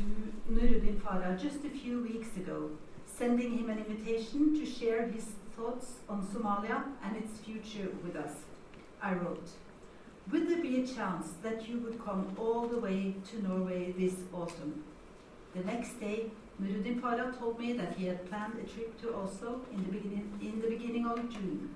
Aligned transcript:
to 0.00 0.52
Nuruddin 0.52 0.98
Farah 1.00 1.38
just 1.40 1.64
a 1.64 1.68
few 1.68 2.02
weeks 2.02 2.36
ago, 2.36 2.70
sending 3.06 3.58
him 3.58 3.68
an 3.70 3.78
invitation 3.78 4.58
to 4.58 4.64
share 4.64 5.06
his 5.08 5.26
thoughts 5.56 5.88
on 6.08 6.26
Somalia 6.26 6.84
and 7.04 7.16
its 7.16 7.38
future 7.40 7.88
with 8.02 8.16
us. 8.16 8.34
I 9.02 9.14
wrote, 9.14 9.48
Would 10.30 10.48
there 10.48 10.62
be 10.62 10.82
a 10.82 10.86
chance 10.86 11.32
that 11.42 11.68
you 11.68 11.78
would 11.80 12.02
come 12.02 12.34
all 12.38 12.66
the 12.66 12.78
way 12.78 13.14
to 13.30 13.42
Norway 13.42 13.92
this 13.92 14.14
autumn? 14.32 14.84
The 15.54 15.64
next 15.64 16.00
day, 16.00 16.30
Nuruddin 16.62 17.00
Farah 17.00 17.38
told 17.38 17.58
me 17.58 17.72
that 17.74 17.96
he 17.96 18.06
had 18.06 18.28
planned 18.28 18.54
a 18.54 18.66
trip 18.72 19.00
to 19.02 19.14
Oslo 19.14 19.60
in 19.72 19.84
the 19.84 19.92
beginning, 19.92 20.38
in 20.40 20.60
the 20.60 20.68
beginning 20.68 21.06
of 21.06 21.28
June. 21.30 21.74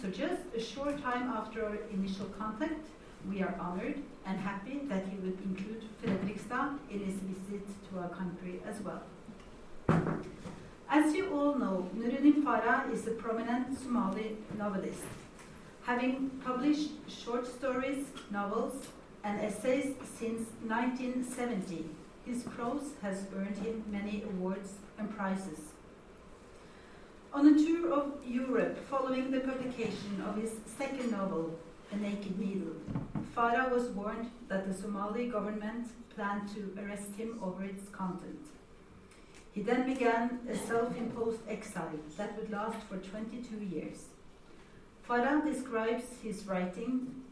So 0.00 0.10
just 0.10 0.42
a 0.56 0.60
short 0.60 1.02
time 1.02 1.28
after 1.28 1.64
our 1.64 1.76
initial 1.92 2.26
contact, 2.38 2.86
we 3.28 3.42
are 3.42 3.54
honored 3.60 3.96
and 4.26 4.38
happy 4.38 4.80
that 4.84 5.06
he 5.06 5.16
would 5.18 5.38
include 5.44 5.84
Fredrikstad 6.02 6.78
in 6.90 7.00
his 7.00 7.16
visit 7.16 7.66
to 7.90 7.98
our 7.98 8.08
country 8.08 8.60
as 8.66 8.80
well. 8.80 9.02
As 10.88 11.14
you 11.14 11.30
all 11.34 11.54
know, 11.54 11.88
Nuruddin 11.94 12.42
Farah 12.42 12.90
is 12.92 13.06
a 13.06 13.10
prominent 13.10 13.78
Somali 13.78 14.36
novelist, 14.56 15.04
having 15.82 16.30
published 16.44 16.90
short 17.08 17.46
stories, 17.46 18.06
novels, 18.30 18.86
and 19.22 19.40
essays 19.40 19.94
since 20.18 20.48
1970. 20.66 21.84
His 22.24 22.42
prose 22.44 22.92
has 23.02 23.26
earned 23.36 23.56
him 23.58 23.84
many 23.90 24.22
awards 24.22 24.74
and 24.98 25.14
prizes. 25.14 25.60
On 27.32 27.46
a 27.46 27.58
tour 27.58 27.92
of 27.92 28.12
Europe 28.26 28.78
following 28.88 29.30
the 29.30 29.40
publication 29.40 30.22
of 30.26 30.36
his 30.36 30.52
second 30.78 31.10
novel, 31.10 31.58
A 31.90 31.96
Naked 31.96 32.38
Needle, 32.38 32.76
Farah 33.34 33.70
was 33.70 33.88
warned 33.88 34.30
that 34.48 34.68
the 34.68 34.74
Somali 34.74 35.28
government 35.28 35.88
planned 36.14 36.48
to 36.54 36.76
arrest 36.80 37.14
him 37.16 37.38
over 37.42 37.64
its 37.64 37.88
content. 37.88 38.46
He 39.52 39.62
then 39.62 39.86
began 39.86 40.40
a 40.50 40.56
self 40.56 40.96
imposed 40.96 41.40
exile 41.48 41.98
that 42.16 42.36
would 42.36 42.50
last 42.50 42.78
for 42.88 42.98
22 42.98 43.64
years. 43.64 44.06
Farah 45.08 45.44
describes 45.44 46.04
his 46.22 46.44
writing 46.46 47.22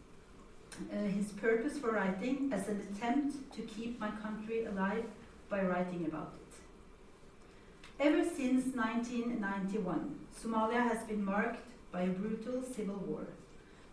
uh, 0.92 0.96
his 0.96 1.32
purpose 1.32 1.78
for 1.78 1.90
writing 1.92 2.50
as 2.52 2.68
an 2.68 2.86
attempt 2.90 3.52
to 3.54 3.62
keep 3.62 3.98
my 3.98 4.10
country 4.22 4.64
alive 4.66 5.04
by 5.48 5.62
writing 5.62 6.04
about 6.06 6.34
it. 6.40 8.06
Ever 8.06 8.24
since 8.24 8.74
1991, 8.74 10.16
Somalia 10.38 10.82
has 10.86 11.02
been 11.04 11.24
marked 11.24 11.64
by 11.90 12.02
a 12.02 12.08
brutal 12.08 12.62
civil 12.62 12.96
war, 12.96 13.26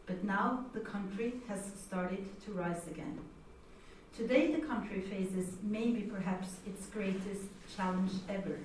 but 0.05 0.23
now 0.23 0.65
the 0.73 0.79
country 0.79 1.33
has 1.47 1.71
started 1.75 2.25
to 2.45 2.51
rise 2.51 2.87
again. 2.87 3.19
Today, 4.15 4.51
the 4.51 4.65
country 4.65 5.01
faces 5.01 5.57
maybe 5.63 6.01
perhaps 6.01 6.57
its 6.67 6.85
greatest 6.87 7.47
challenge 7.75 8.11
ever 8.29 8.59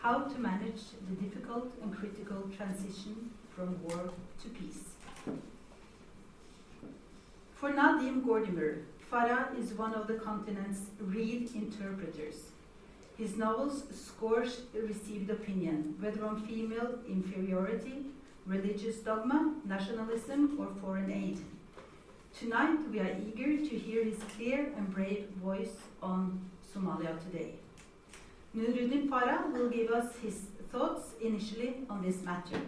how 0.00 0.20
to 0.20 0.38
manage 0.38 0.80
the 1.08 1.14
difficult 1.22 1.68
and 1.82 1.94
critical 1.94 2.48
transition 2.56 3.30
from 3.54 3.82
war 3.84 4.10
to 4.42 4.48
peace. 4.48 4.84
For 7.54 7.70
Nadine 7.70 8.22
Gordimer, 8.22 8.78
Farah 9.12 9.58
is 9.58 9.74
one 9.74 9.92
of 9.92 10.06
the 10.06 10.14
continent's 10.14 10.80
real 10.98 11.42
interpreters. 11.54 12.52
His 13.18 13.36
novels 13.36 13.82
score 13.92 14.46
received 14.72 15.28
opinion, 15.28 15.96
whether 16.00 16.24
on 16.24 16.46
female 16.46 17.00
inferiority, 17.06 18.06
religious 18.50 18.96
dogma, 18.96 19.54
nationalism, 19.64 20.56
or 20.58 20.66
foreign 20.80 21.10
aid. 21.10 21.38
Tonight, 22.36 22.78
we 22.90 22.98
are 22.98 23.16
eager 23.26 23.56
to 23.68 23.74
hear 23.78 24.02
his 24.04 24.18
clear 24.34 24.72
and 24.76 24.92
brave 24.92 25.28
voice 25.42 25.76
on 26.02 26.40
Somalia 26.74 27.12
today. 27.24 27.52
Nuruddin 28.56 29.08
Farah 29.08 29.52
will 29.52 29.68
give 29.68 29.90
us 29.92 30.16
his 30.20 30.38
thoughts 30.72 31.14
initially 31.20 31.74
on 31.88 32.02
this 32.02 32.22
matter. 32.22 32.60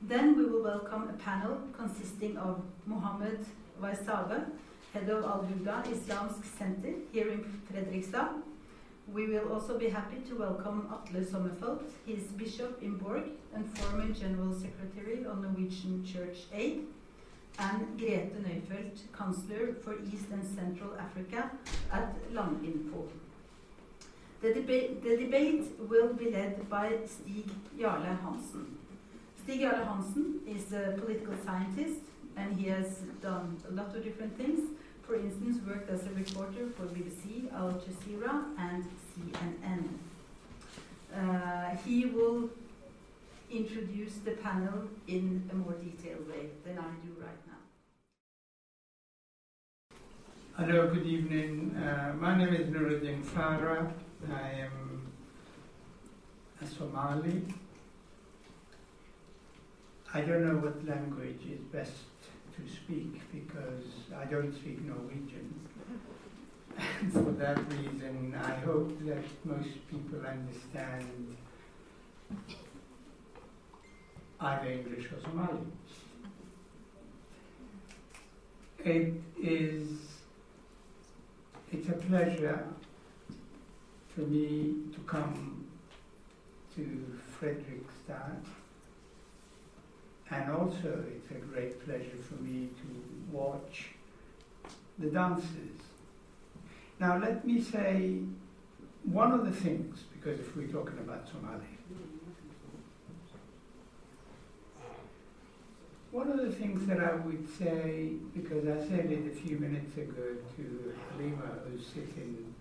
Then 0.00 0.36
we 0.38 0.44
will 0.44 0.62
welcome 0.62 1.08
a 1.08 1.14
panel 1.14 1.58
consisting 1.76 2.36
of 2.36 2.62
Mohammed 2.86 3.44
Vaisabe, 3.82 4.44
head 4.92 5.08
of 5.08 5.24
Al 5.24 5.48
Huda 5.50 5.84
Islamsk 5.86 6.44
Center 6.56 6.94
here 7.12 7.30
in 7.30 7.40
Fredrikstad. 7.66 8.45
We 9.12 9.28
will 9.28 9.52
also 9.52 9.78
be 9.78 9.88
happy 9.88 10.16
to 10.28 10.34
welcome 10.34 10.88
Atle 10.90 11.22
Sommerfeldt, 11.24 11.82
his 12.04 12.24
bishop 12.32 12.82
in 12.82 12.96
Borg 12.96 13.22
and 13.54 13.78
former 13.78 14.12
general 14.12 14.52
secretary 14.52 15.24
of 15.24 15.40
Norwegian 15.40 16.04
Church 16.04 16.38
Aid, 16.52 16.86
and 17.58 17.98
Grete 17.98 18.34
Neufeld, 18.42 18.98
counselor 19.16 19.74
for 19.74 19.94
East 20.12 20.26
and 20.32 20.44
Central 20.44 20.90
Africa 20.98 21.52
at 21.92 22.14
Landinfo. 22.32 23.06
The, 24.42 24.48
deba 24.48 25.00
the 25.02 25.16
debate 25.16 25.64
will 25.88 26.12
be 26.12 26.32
led 26.32 26.68
by 26.68 26.98
Stig 27.06 27.48
Jarle 27.78 28.20
Hansen. 28.20 28.76
Stig 29.42 29.60
Jarle 29.60 29.86
Hansen 29.86 30.40
is 30.48 30.72
a 30.72 30.96
political 30.98 31.34
scientist 31.44 32.00
and 32.36 32.56
he 32.58 32.68
has 32.68 33.02
done 33.22 33.56
a 33.68 33.72
lot 33.72 33.94
of 33.94 34.02
different 34.02 34.36
things. 34.36 34.60
For 35.06 35.14
instance, 35.14 35.58
worked 35.64 35.88
as 35.88 36.04
a 36.04 36.10
reporter 36.10 36.68
for 36.76 36.82
BBC, 36.86 37.52
Al 37.54 37.74
Jazeera, 37.74 38.42
and 38.58 38.84
CNN. 39.14 39.84
Uh, 41.14 41.76
he 41.84 42.06
will 42.06 42.50
introduce 43.48 44.14
the 44.24 44.32
panel 44.32 44.88
in 45.06 45.48
a 45.52 45.54
more 45.54 45.74
detailed 45.74 46.28
way 46.28 46.48
than 46.64 46.78
I 46.78 46.90
do 47.04 47.14
right 47.20 47.42
now. 47.46 47.60
Hello, 50.56 50.92
good 50.92 51.06
evening. 51.06 51.76
Uh, 51.76 52.14
my 52.18 52.36
name 52.36 52.54
is 52.54 52.66
Nuruddin 52.68 53.22
Farah. 53.24 53.92
I 54.28 54.50
am 54.66 55.06
a 56.60 56.66
Somali. 56.66 57.44
I 60.12 60.20
don't 60.22 60.44
know 60.44 60.56
what 60.56 60.84
language 60.84 61.42
is 61.48 61.60
best 61.72 61.92
to 62.56 62.72
speak 62.74 63.20
because 63.32 63.84
I 64.16 64.24
don't 64.24 64.54
speak 64.54 64.84
Norwegian. 64.84 65.54
And 66.78 67.12
for 67.12 67.32
that 67.32 67.58
reason, 67.72 68.34
I 68.42 68.54
hope 68.56 68.98
that 69.06 69.24
most 69.44 69.88
people 69.90 70.20
understand 70.26 71.36
either 74.40 74.70
English 74.70 75.06
or 75.12 75.20
Somali. 75.22 75.58
It 78.84 79.14
is 79.42 79.88
it's 81.72 81.88
a 81.88 81.92
pleasure 81.92 82.64
for 84.14 84.20
me 84.20 84.74
to 84.94 85.00
come 85.00 85.66
to 86.76 87.18
Fredrikstad 87.40 88.44
and 90.30 90.50
also, 90.50 91.04
it's 91.14 91.30
a 91.30 91.34
great 91.34 91.84
pleasure 91.84 92.18
for 92.28 92.42
me 92.42 92.68
to 92.82 93.36
watch 93.36 93.90
the 94.98 95.06
dances. 95.06 95.80
Now, 96.98 97.18
let 97.18 97.46
me 97.46 97.60
say 97.60 98.20
one 99.04 99.32
of 99.32 99.44
the 99.44 99.52
things, 99.52 100.04
because 100.12 100.40
if 100.40 100.56
we're 100.56 100.66
talking 100.66 100.98
about 100.98 101.28
Somali, 101.28 101.78
one 106.10 106.30
of 106.30 106.38
the 106.38 106.50
things 106.50 106.86
that 106.86 106.98
I 106.98 107.14
would 107.14 107.46
say, 107.58 108.14
because 108.34 108.66
I 108.66 108.88
said 108.88 109.12
it 109.12 109.30
a 109.30 109.36
few 109.36 109.58
minutes 109.58 109.96
ago 109.96 110.36
to 110.56 110.94
Halima, 111.12 111.58
who's 111.68 111.86
sitting 111.86 112.54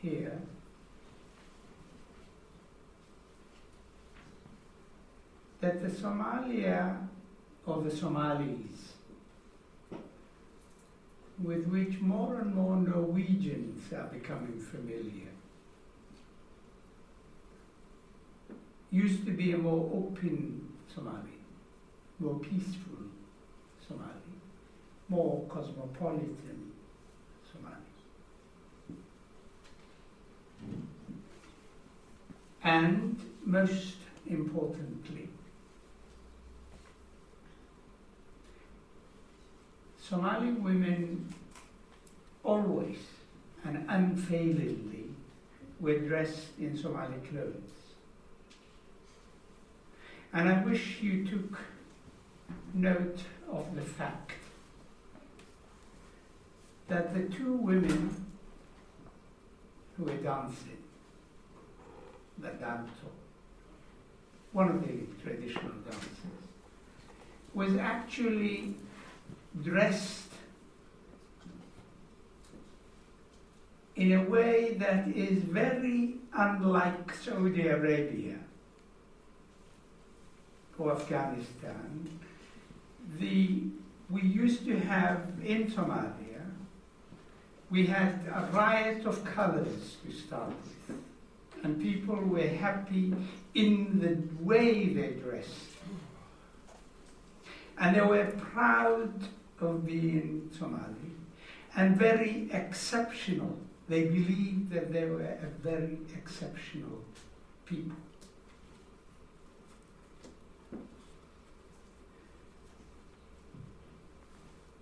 here, 0.00 0.38
that 5.64 5.80
the 5.80 5.88
Somalia 5.88 6.98
or 7.64 7.80
the 7.80 7.90
Somalis, 7.90 8.92
with 11.42 11.66
which 11.68 12.00
more 12.00 12.40
and 12.40 12.54
more 12.54 12.76
Norwegians 12.76 13.90
are 13.94 14.10
becoming 14.12 14.60
familiar, 14.60 15.30
used 18.90 19.24
to 19.24 19.32
be 19.32 19.52
a 19.52 19.56
more 19.56 19.90
open 19.94 20.68
Somali, 20.94 21.38
more 22.18 22.38
peaceful 22.40 23.06
Somali, 23.88 24.34
more 25.08 25.46
cosmopolitan 25.48 26.72
Somali. 27.50 27.74
And 32.62 33.18
most 33.46 33.96
importantly, 34.26 35.30
Somali 40.08 40.52
women 40.52 41.32
always 42.42 42.98
and 43.64 43.86
unfailingly 43.88 45.06
were 45.80 45.98
dressed 45.98 46.48
in 46.58 46.76
Somali 46.76 47.16
clothes. 47.30 47.70
And 50.34 50.46
I 50.46 50.62
wish 50.62 51.00
you 51.00 51.26
took 51.26 51.58
note 52.74 53.20
of 53.50 53.74
the 53.74 53.80
fact 53.80 54.32
that 56.88 57.14
the 57.14 57.22
two 57.34 57.54
women 57.54 58.26
who 59.96 60.04
were 60.04 60.16
dancing, 60.16 60.82
the 62.38 62.48
danto, 62.48 63.08
one 64.52 64.68
of 64.68 64.82
the 64.82 65.22
traditional 65.22 65.72
dances, 65.88 66.18
was 67.54 67.76
actually 67.76 68.74
dressed 69.62 70.24
in 73.96 74.12
a 74.12 74.22
way 74.24 74.74
that 74.74 75.08
is 75.08 75.38
very 75.44 76.16
unlike 76.36 77.14
Saudi 77.14 77.68
Arabia 77.68 78.36
or 80.78 80.92
Afghanistan. 80.92 82.18
The, 83.18 83.62
we 84.10 84.22
used 84.22 84.64
to 84.66 84.78
have 84.80 85.20
in 85.44 85.70
Somalia, 85.70 86.42
we 87.70 87.86
had 87.86 88.20
a 88.34 88.48
riot 88.52 89.06
of 89.06 89.24
colors 89.24 89.96
to 90.04 90.12
start 90.12 90.52
with, 90.88 90.96
and 91.62 91.80
people 91.80 92.16
were 92.16 92.48
happy 92.48 93.14
in 93.54 94.00
the 94.00 94.44
way 94.44 94.88
they 94.88 95.10
dressed. 95.12 95.50
And 97.78 97.96
they 97.96 98.00
were 98.00 98.26
proud 98.52 99.12
of 99.60 99.86
being 99.86 100.50
Somali 100.56 101.12
and 101.76 101.96
very 101.96 102.48
exceptional. 102.52 103.58
They 103.88 104.04
believed 104.04 104.70
that 104.70 104.92
they 104.92 105.04
were 105.04 105.22
a 105.22 105.48
very 105.62 105.98
exceptional 106.16 107.04
people. 107.66 107.96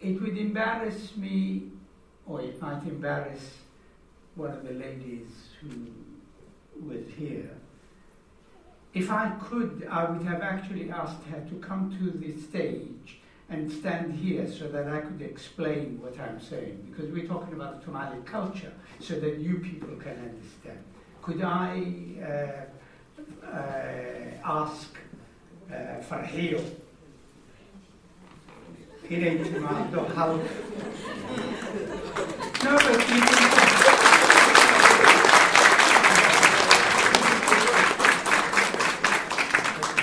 It 0.00 0.20
would 0.20 0.36
embarrass 0.36 1.16
me, 1.16 1.70
or 2.26 2.40
it 2.42 2.60
might 2.60 2.82
embarrass 2.82 3.58
one 4.34 4.50
of 4.50 4.64
the 4.64 4.74
ladies 4.74 5.28
who 5.60 6.88
was 6.88 7.04
here. 7.16 7.50
If 8.94 9.10
I 9.10 9.30
could, 9.40 9.86
I 9.90 10.10
would 10.10 10.26
have 10.26 10.42
actually 10.42 10.90
asked 10.90 11.22
her 11.30 11.40
to 11.40 11.54
come 11.56 11.96
to 11.98 12.18
the 12.18 12.40
stage 12.40 13.21
and 13.52 13.70
stand 13.70 14.14
here 14.14 14.50
so 14.50 14.66
that 14.68 14.88
I 14.88 15.00
could 15.00 15.20
explain 15.20 16.00
what 16.00 16.18
I'm 16.18 16.40
saying, 16.40 16.88
because 16.90 17.10
we're 17.12 17.26
talking 17.26 17.52
about 17.52 17.80
the 17.80 17.84
Somali 17.84 18.18
culture, 18.24 18.72
so 18.98 19.20
that 19.20 19.38
you 19.38 19.58
people 19.58 19.94
can 19.96 20.16
understand. 20.30 20.78
Could 21.20 21.42
I 21.42 21.84
uh, 22.22 23.46
uh, 23.46 24.62
ask 24.62 24.96
uh, 25.70 26.00
inay 29.10 29.38
timaado 29.44 30.06
halka 30.14 30.48
No, 32.64 32.76
but 32.78 33.08
you 33.10 33.20
can, 33.20 33.48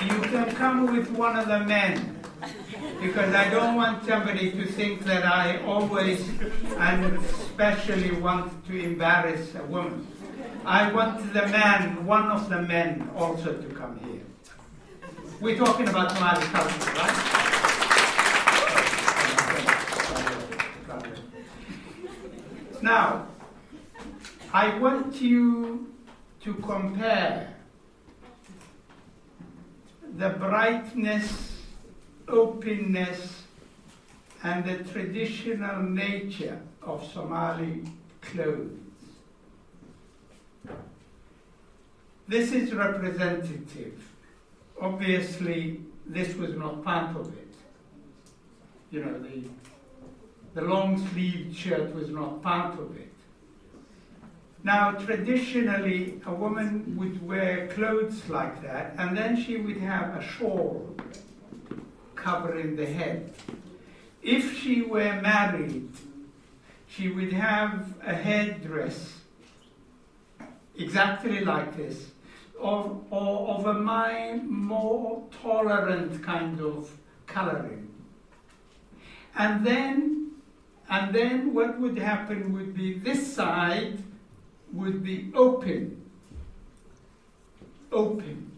you 0.05 0.17
can 0.29 0.55
come 0.55 0.79
with 0.93 1.09
one 1.11 1.35
of 1.37 1.47
the 1.47 1.59
men 1.59 2.18
because 3.01 3.33
I 3.33 3.49
don't 3.49 3.75
want 3.75 4.05
somebody 4.05 4.51
to 4.51 4.65
think 4.65 5.03
that 5.05 5.25
I 5.25 5.63
always 5.63 6.27
and 6.77 7.17
especially 7.17 8.11
want 8.19 8.65
to 8.67 8.79
embarrass 8.79 9.55
a 9.55 9.63
woman. 9.63 10.07
I 10.65 10.91
want 10.91 11.33
the 11.33 11.47
man, 11.47 12.05
one 12.05 12.29
of 12.29 12.49
the 12.49 12.61
men, 12.61 13.09
also 13.15 13.53
to 13.53 13.69
come 13.69 13.99
here. 13.99 14.21
We're 15.39 15.57
talking 15.57 15.87
about 15.87 16.11
Somali 16.11 16.45
culture, 16.47 16.91
right? 16.95 17.39
Now, 22.81 23.27
I 24.53 24.77
want 24.79 25.21
you 25.21 25.93
to 26.41 26.53
compare 26.55 27.53
the 30.17 30.29
brightness, 30.29 31.58
openness, 32.29 33.43
and 34.43 34.63
the 34.63 34.83
traditional 34.91 35.83
nature 35.83 36.61
of 36.81 37.09
Somali 37.11 37.83
clothes. 38.21 38.77
This 42.27 42.51
is 42.51 42.73
representative. 42.73 44.01
Obviously, 44.79 45.81
this 46.05 46.35
was 46.35 46.55
not 46.55 46.83
part 46.83 47.15
of 47.15 47.27
it. 47.37 47.53
You 48.91 49.03
know, 49.03 49.19
the, 49.19 49.43
the 50.53 50.61
long 50.61 51.05
sleeved 51.09 51.55
shirt 51.55 51.93
was 51.93 52.09
not 52.09 52.41
part 52.41 52.79
of 52.79 52.95
it. 52.97 53.11
Now, 54.63 54.91
traditionally, 54.91 56.21
a 56.25 56.33
woman 56.33 56.95
would 56.97 57.25
wear 57.25 57.67
clothes 57.67 58.27
like 58.29 58.61
that, 58.61 58.93
and 58.97 59.17
then 59.17 59.41
she 59.41 59.57
would 59.57 59.77
have 59.77 60.15
a 60.15 60.21
shawl 60.21 60.95
covering 62.23 62.75
the 62.75 62.85
head. 62.85 63.33
If 64.21 64.59
she 64.59 64.81
were 64.81 65.21
married, 65.21 65.89
she 66.87 67.09
would 67.09 67.33
have 67.33 67.93
a 68.05 68.13
headdress 68.13 69.15
exactly 70.77 71.43
like 71.43 71.75
this, 71.75 72.07
of, 72.59 73.03
or 73.09 73.55
of 73.55 73.65
a 73.65 73.73
more 74.43 75.23
tolerant 75.41 76.23
kind 76.23 76.59
of 76.59 76.89
coloring. 77.27 77.89
And 79.35 79.65
then, 79.65 80.31
and 80.89 81.13
then 81.13 81.53
what 81.53 81.79
would 81.79 81.97
happen 81.97 82.53
would 82.53 82.73
be 82.75 82.97
this 82.97 83.33
side 83.33 84.03
would 84.73 85.03
be 85.03 85.31
open. 85.35 86.01
Open. 87.91 88.48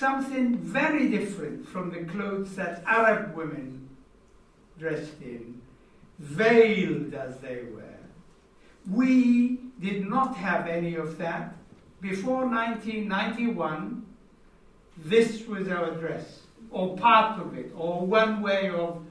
Something 0.00 0.56
very 0.56 1.10
different 1.10 1.68
from 1.68 1.90
the 1.90 2.04
clothes 2.10 2.56
that 2.56 2.82
Arab 2.86 3.36
women 3.36 3.90
dressed 4.78 5.20
in, 5.20 5.60
veiled 6.18 7.12
as 7.12 7.36
they 7.40 7.64
were. 7.70 7.98
We 8.90 9.58
did 9.78 10.08
not 10.08 10.36
have 10.36 10.66
any 10.66 10.94
of 10.94 11.18
that. 11.18 11.54
Before 12.00 12.46
1991, 12.46 14.06
this 14.96 15.46
was 15.46 15.68
our 15.68 15.90
dress, 15.90 16.44
or 16.70 16.96
part 16.96 17.38
of 17.38 17.58
it, 17.58 17.70
or 17.76 18.06
one 18.06 18.40
way 18.40 18.70
of 18.70 19.02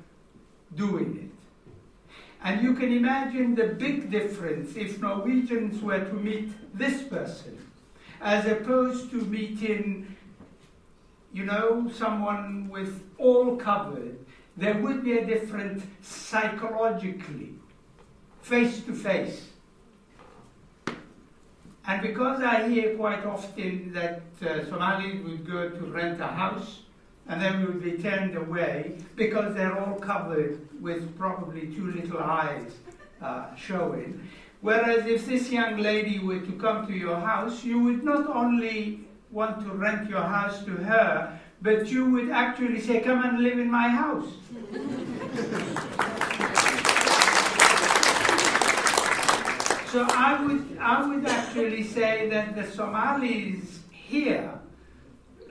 doing 0.75 1.19
it. 1.24 2.10
And 2.43 2.63
you 2.63 2.74
can 2.74 2.91
imagine 2.91 3.53
the 3.53 3.67
big 3.67 4.10
difference 4.10 4.75
if 4.75 5.00
Norwegians 5.00 5.84
were 5.84 6.03
to 6.03 6.13
meet 6.13 6.50
this 6.75 7.03
person, 7.03 7.60
as 8.22 8.48
opposed 8.48 9.12
to 9.12 9.17
meeting, 9.17 10.15
you 11.33 11.45
know, 11.45 11.89
someone 11.93 12.69
with 12.69 13.03
all 13.17 13.55
covered. 13.55 14.17
There 14.57 14.75
would 14.75 15.03
be 15.03 15.17
a 15.17 15.25
difference 15.25 15.83
psychologically, 16.01 17.53
face 18.41 18.81
to 18.81 18.93
face. 18.93 19.48
And 21.88 22.01
because 22.01 22.41
I 22.41 22.67
hear 22.67 22.95
quite 22.95 23.25
often 23.25 23.93
that 23.93 24.21
uh, 24.41 24.65
Somalis 24.65 25.24
would 25.24 25.50
go 25.50 25.69
to 25.69 25.86
rent 25.86 26.21
a 26.21 26.27
house 26.27 26.81
and 27.27 27.41
then 27.41 27.65
would 27.65 27.81
be 27.81 27.93
turned 27.93 28.36
away 28.36 28.98
because 29.15 29.55
they're 29.55 29.79
all 29.79 29.95
covered 29.95 30.59
with 30.81 31.17
probably 31.17 31.67
two 31.67 31.91
little 31.91 32.19
eyes 32.19 32.74
uh, 33.21 33.55
showing. 33.55 34.27
Whereas 34.62 35.05
if 35.05 35.25
this 35.25 35.50
young 35.50 35.77
lady 35.77 36.19
were 36.19 36.39
to 36.39 36.51
come 36.53 36.86
to 36.88 36.93
your 36.93 37.19
house, 37.19 37.63
you 37.63 37.79
would 37.79 38.03
not 38.03 38.27
only 38.27 39.07
want 39.31 39.63
to 39.65 39.71
rent 39.71 40.09
your 40.09 40.24
house 40.24 40.63
to 40.65 40.71
her, 40.71 41.39
but 41.62 41.88
you 41.88 42.05
would 42.09 42.29
actually 42.29 42.81
say, 42.81 43.00
Come 43.01 43.24
and 43.24 43.43
live 43.43 43.59
in 43.59 43.69
my 43.69 43.89
house. 43.89 44.27
So 49.91 50.05
I 50.07 50.39
would, 50.45 50.77
I 50.79 51.07
would 51.07 51.25
actually 51.25 51.81
say 51.81 52.29
that 52.29 52.55
the 52.55 52.63
Somalis 52.63 53.79
here 53.89 54.53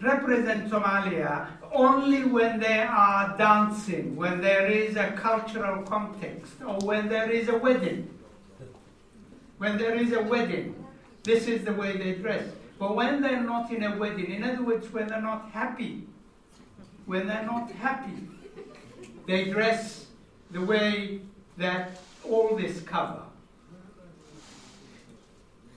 represent 0.01 0.71
Somalia 0.71 1.49
only 1.73 2.23
when 2.23 2.61
they 2.61 2.83
are 2.83 3.37
dancing, 3.37 4.15
when 4.15 4.41
there 4.41 4.69
is 4.69 4.95
a 4.95 5.11
cultural 5.13 5.83
context, 5.83 6.53
or 6.65 6.79
when 6.87 7.09
there 7.09 7.29
is 7.29 7.49
a 7.49 7.59
wedding. 7.59 8.09
When 9.59 9.77
there 9.77 9.97
is 9.97 10.13
a 10.13 10.23
wedding. 10.23 10.85
This 11.25 11.49
is 11.49 11.65
the 11.65 11.73
way 11.73 11.97
they 11.97 12.13
dress. 12.15 12.45
But 12.79 12.95
when 12.95 13.21
they're 13.23 13.43
not 13.43 13.73
in 13.73 13.83
a 13.83 13.97
wedding, 13.97 14.31
in 14.33 14.45
other 14.45 14.63
words, 14.63 14.93
when 14.93 15.09
they're 15.09 15.21
not 15.21 15.51
happy, 15.51 16.05
when 17.07 17.27
they're 17.27 17.45
not 17.45 17.71
happy, 17.73 18.29
they 19.27 19.47
dress 19.47 20.07
the 20.51 20.61
way 20.61 21.21
that 21.57 22.01
all 22.25 22.57
this 22.57 22.81
cover. 22.83 23.23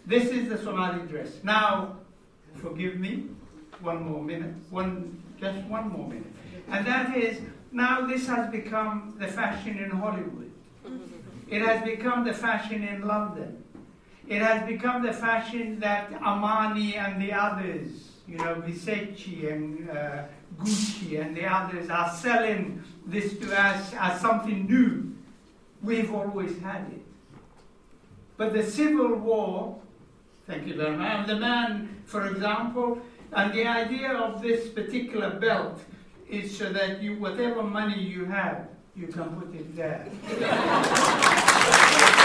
This 0.06 0.26
is 0.26 0.50
the 0.50 0.58
Somali 0.58 1.08
dress. 1.08 1.30
Now, 1.44 1.98
forgive 2.56 2.98
me, 2.98 3.28
one 3.82 4.04
more 4.04 4.22
minute, 4.22 4.54
one, 4.70 5.22
just 5.40 5.66
one 5.68 5.90
more 5.90 6.08
minute. 6.08 6.32
And 6.70 6.86
that 6.86 7.16
is, 7.18 7.42
now 7.72 8.06
this 8.06 8.28
has 8.28 8.52
become 8.52 9.16
the 9.20 9.28
fashion 9.28 9.78
in 9.78 9.90
Hollywood. 9.90 10.52
It 11.50 11.62
has 11.62 11.84
become 11.84 12.24
the 12.26 12.34
fashion 12.34 12.84
in 12.84 13.08
London. 13.08 13.61
It 14.28 14.42
has 14.42 14.66
become 14.68 15.04
the 15.04 15.14
fashion 15.14 15.80
that 15.80 16.12
Armani 16.12 16.96
and 16.96 17.22
the 17.22 17.34
others, 17.34 18.12
you 18.28 18.38
know, 18.38 18.56
Versace 18.56 19.52
and 19.52 19.90
uh, 19.90 20.24
Gucci 20.58 21.20
and 21.20 21.36
the 21.36 21.46
others 21.46 21.90
are 21.90 22.10
selling 22.14 22.84
this 23.06 23.38
to 23.40 23.60
us 23.60 23.94
as 24.00 24.22
something 24.22 24.66
new. 24.68 25.16
We've 25.82 26.14
always 26.14 26.58
had 26.60 26.86
it. 26.92 27.02
But 28.38 28.54
the 28.54 28.64
Civil 28.64 29.16
War, 29.16 29.80
thank 30.48 30.68
you 30.68 30.76
very 30.76 30.96
much, 30.96 31.08
and 31.08 31.30
the 31.30 31.36
man, 31.36 32.02
for 32.06 32.28
example, 32.28 33.02
and 33.34 33.54
the 33.54 33.66
idea 33.66 34.14
of 34.14 34.42
this 34.42 34.70
particular 34.70 35.32
belt 35.40 35.80
is 36.30 36.58
so 36.58 36.72
that 36.72 37.02
you, 37.02 37.18
whatever 37.18 37.64
money 37.64 38.00
you 38.02 38.26
have, 38.26 38.68
you 38.96 39.08
can 39.08 39.30
put 39.40 39.54
it 39.54 39.76
there. 39.76 40.06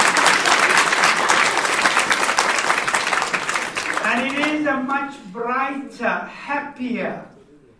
and 4.07 4.27
it 4.29 4.39
is 4.55 4.67
a 4.67 4.77
much 4.85 5.15
brighter, 5.33 6.07
happier, 6.07 7.27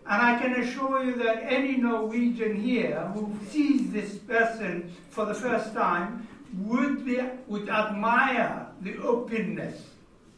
and 0.07 0.23
I 0.23 0.39
can 0.41 0.55
assure 0.61 1.05
you 1.05 1.15
that 1.17 1.45
any 1.45 1.77
Norwegian 1.77 2.61
here 2.61 3.01
who 3.15 3.33
sees 3.49 3.93
this 3.93 4.17
person 4.19 4.93
for 5.11 5.25
the 5.25 5.35
first 5.35 5.73
time 5.73 6.27
would, 6.59 7.05
be, 7.05 7.21
would 7.47 7.69
admire 7.69 8.67
the 8.81 8.97
openness 8.99 9.87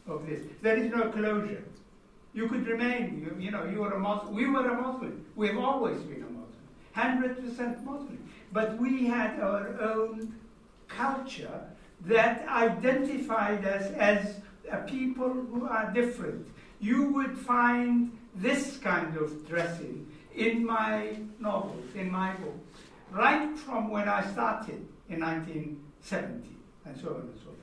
of 0.07 0.27
this. 0.27 0.41
There 0.61 0.77
is 0.77 0.91
no 0.91 1.09
closure. 1.09 1.63
You 2.35 2.47
could 2.47 2.67
remain, 2.67 3.21
you, 3.23 3.43
you 3.43 3.49
know, 3.49 3.65
you 3.65 3.79
were 3.79 3.93
a 3.93 3.99
Muslim. 3.99 4.35
We 4.35 4.47
were 4.47 4.69
a 4.69 4.79
Muslim. 4.79 5.25
We've 5.35 5.57
always 5.57 5.99
been 6.01 6.23
a 6.23 7.01
Muslim. 7.01 7.35
100% 7.55 7.83
Muslim. 7.83 8.29
But 8.53 8.77
we 8.77 9.07
had 9.07 9.39
our 9.39 9.81
own 9.81 10.35
culture 10.87 11.61
that 12.05 12.47
identified 12.47 13.65
us 13.65 13.91
as 13.93 14.35
Uh, 14.71 14.77
people 14.81 15.29
who 15.29 15.65
are 15.67 15.91
different. 15.93 16.47
You 16.79 17.11
would 17.13 17.35
find 17.37 18.15
this 18.35 18.77
kind 18.77 19.17
of 19.17 19.47
dressing 19.47 20.05
in 20.35 20.63
my 20.65 21.17
novels, 21.39 21.85
in 21.95 22.11
my 22.11 22.33
books, 22.35 22.79
right 23.11 23.57
from 23.57 23.89
when 23.89 24.07
I 24.07 24.29
started 24.31 24.85
in 25.09 25.21
1970, 25.21 26.49
and 26.85 26.97
so 27.01 27.09
on 27.09 27.21
and 27.21 27.39
so 27.39 27.45
forth. 27.45 27.57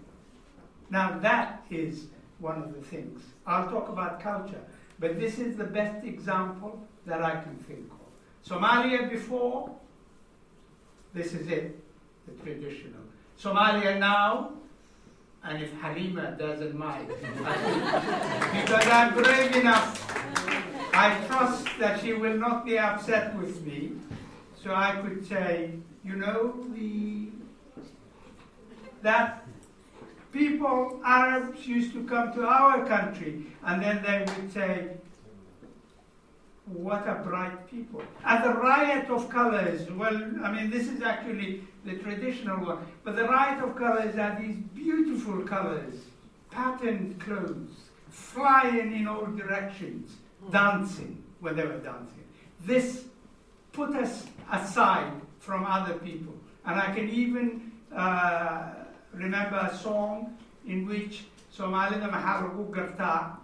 Now, 0.90 1.18
that 1.20 1.64
is 1.70 2.06
one 2.40 2.60
of 2.60 2.75
the 2.75 2.82
things. 2.82 3.22
I'll 3.46 3.70
talk 3.70 3.88
about 3.88 4.20
culture, 4.20 4.62
but 4.98 5.20
this 5.20 5.38
is 5.38 5.56
the 5.56 5.64
best 5.64 6.04
example 6.04 6.84
that 7.06 7.22
I 7.22 7.40
can 7.40 7.56
think 7.68 7.88
of. 7.90 8.50
Somalia 8.50 9.08
before, 9.08 9.70
this 11.14 11.32
is 11.32 11.46
it, 11.46 11.78
the 12.26 12.32
traditional. 12.42 13.00
Somalia 13.40 13.98
now, 13.98 14.52
and 15.48 15.62
if 15.62 15.72
Halima 15.80 16.32
doesn't 16.32 16.76
mind, 16.76 17.08
because 17.08 18.86
I'm 18.88 19.14
brave 19.14 19.54
enough, 19.56 20.02
I 20.92 21.16
trust 21.26 21.68
that 21.78 22.00
she 22.00 22.14
will 22.14 22.36
not 22.36 22.64
be 22.64 22.78
upset 22.78 23.36
with 23.36 23.64
me, 23.64 23.92
so 24.62 24.74
I 24.74 24.96
could 25.02 25.26
say, 25.26 25.70
you 26.04 26.16
know, 26.16 26.66
the 26.74 27.28
that 29.02 29.46
people, 30.32 31.00
Arabs, 31.04 31.66
used 31.66 31.92
to 31.92 32.02
come 32.04 32.32
to 32.32 32.44
our 32.44 32.84
country, 32.84 33.46
and 33.64 33.82
then 33.82 34.02
they 34.02 34.20
would 34.20 34.52
say, 34.52 34.88
what 36.66 37.06
a 37.08 37.14
bright 37.23 37.70
people. 37.70 38.02
And 38.25 38.44
the 38.44 38.54
riot 38.54 39.08
of 39.08 39.28
colors, 39.28 39.88
well, 39.90 40.16
I 40.42 40.50
mean, 40.50 40.68
this 40.70 40.88
is 40.88 41.00
actually 41.00 41.62
the 41.85 41.94
traditional 41.94 42.64
one, 42.64 42.78
but 43.04 43.14
the 43.14 43.25
riot 43.25 43.62
of 43.62 43.76
colors 43.76 44.16
are 44.16 44.37
these 44.40 44.56
beautiful 44.75 45.42
colors, 45.42 45.94
patterned 46.50 47.20
clothes, 47.20 47.70
flying 48.11 48.92
in 48.92 49.06
all 49.06 49.26
directions, 49.26 50.16
dancing 50.50 51.23
when 51.40 51.54
they 51.54 51.64
were 51.64 51.78
dancing. 51.78 52.25
This 52.64 53.04
put 53.73 53.94
us 53.94 54.26
aside 54.50 55.12
from 55.38 55.64
other 55.64 55.94
people. 55.94 56.35
And 56.64 56.80
I 56.80 56.92
can 56.92 57.08
even 57.08 57.70
uh, 57.94 58.70
remember 59.12 59.68
a 59.70 59.76
song 59.76 60.37
in 60.66 60.87
which 60.87 61.25
Somalida 61.56 62.11
Mahalagu 62.11 62.70
Garta. 62.70 63.37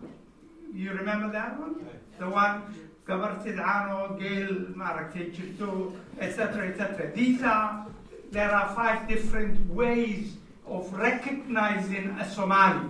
You 0.75 0.93
remember 0.93 1.31
that 1.31 1.59
one? 1.61 1.77
The 2.19 2.29
one 2.29 2.63
gabar 3.07 3.43
tidcano, 3.43 4.19
geel 4.19 4.75
maaragtay 4.75 5.33
jirto, 5.35 5.93
etc., 6.21 6.69
etc. 6.69 7.11
These 7.15 7.43
are, 7.43 7.87
there 8.31 8.51
are 8.51 8.75
five 8.75 9.09
different 9.09 9.59
ways 9.71 10.37
of 10.67 10.93
recognizing 10.93 12.11
a 12.19 12.29
Somali. 12.31 12.89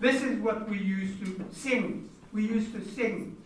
This 0.00 0.22
is 0.22 0.38
what 0.40 0.68
we 0.68 0.78
used 0.78 1.20
to 1.24 1.44
sing. 1.52 2.08
We 2.32 2.46
used 2.46 2.72
to 2.74 2.84
sing. 2.84 3.36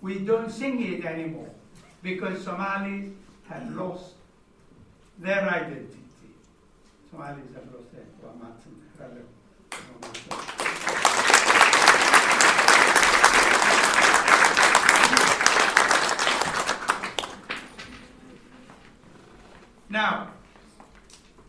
We 0.00 0.18
don't 0.18 0.50
sing 0.50 0.82
it 0.82 1.04
anymore 1.04 1.50
because 2.02 2.42
Somalis 2.42 3.12
have 3.48 3.70
lost 3.76 4.14
their 5.18 5.48
identity. 5.48 5.98
Somalis 7.10 7.54
have 7.54 7.72
lost 7.72 7.92
their 7.92 8.02
Now, 19.92 20.30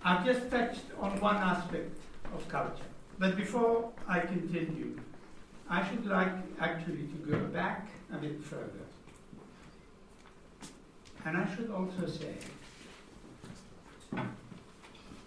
I've 0.04 0.26
just 0.26 0.52
touched 0.52 0.84
on 1.00 1.18
one 1.22 1.38
aspect 1.38 1.98
of 2.36 2.46
culture. 2.50 2.90
But 3.18 3.38
before 3.38 3.90
I 4.06 4.20
continue, 4.20 5.00
I 5.70 5.88
should 5.88 6.06
like 6.06 6.34
actually 6.60 7.08
to 7.08 7.32
go 7.32 7.38
back 7.46 7.88
a 8.14 8.18
bit 8.18 8.44
further. 8.44 8.86
And 11.24 11.38
I 11.38 11.56
should 11.56 11.72
also 11.72 12.06
say 12.06 12.36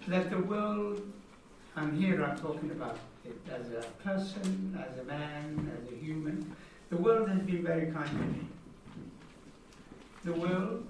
that 0.08 0.28
the 0.28 0.40
world, 0.40 1.00
and 1.74 1.98
here 1.98 2.22
I'm 2.22 2.38
talking 2.38 2.70
about 2.70 2.98
it 3.24 3.38
as 3.50 3.72
a 3.72 3.86
person, 4.04 4.78
as 4.86 4.98
a 4.98 5.04
man, 5.04 5.72
as 5.74 5.90
a 5.90 5.96
human, 5.96 6.54
the 6.90 6.98
world 6.98 7.30
has 7.30 7.40
been 7.40 7.64
very 7.64 7.90
kind 7.90 8.10
to 8.10 8.24
me. 8.34 8.46
The 10.22 10.34
world 10.34 10.86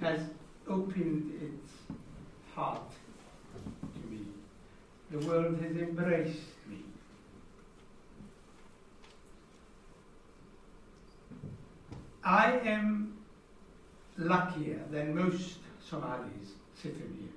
has 0.00 0.18
opened 0.74 1.32
its 1.40 1.72
heart 2.54 2.90
to 3.80 4.00
me. 4.10 4.22
The 5.10 5.18
world 5.26 5.58
has 5.60 5.76
embraced 5.76 6.56
me. 6.68 6.78
I 12.24 12.58
am 12.64 13.16
luckier 14.18 14.80
than 14.90 15.14
most 15.14 15.58
Somalis 15.88 16.54
sitting 16.82 17.16
here, 17.20 17.36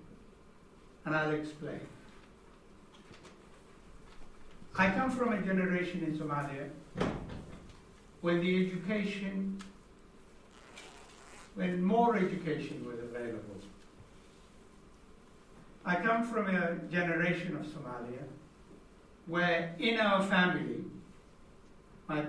and 1.06 1.15
I'll 1.15 1.32
explain. 1.32 1.82
I 4.79 4.89
come 4.91 5.12
from 5.12 5.34
a 5.34 5.41
generation 5.41 6.03
in 6.03 6.17
Somalia 6.17 6.70
when 8.22 8.39
the 8.39 8.67
education 8.67 9.60
when 11.58 11.84
more 11.84 12.16
education 12.16 12.86
was 12.86 13.00
available. 13.00 13.56
I 15.84 15.96
come 15.96 16.24
from 16.24 16.48
a 16.56 16.76
generation 16.92 17.56
of 17.56 17.66
Somalia 17.66 18.26
where 19.26 19.74
in 19.80 20.00
our 20.00 20.22
family, 20.22 20.84
my, 22.08 22.26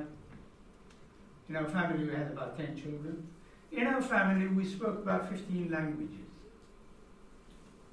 in 1.49 1.57
our 1.57 1.69
family 1.69 2.05
we 2.05 2.13
had 2.13 2.29
about 2.29 2.57
10 2.57 2.75
children. 2.75 3.29
In 3.71 3.87
our 3.87 4.01
family 4.01 4.49
we 4.49 4.65
spoke 4.65 5.01
about 5.01 5.29
15 5.29 5.71
languages. 5.71 6.27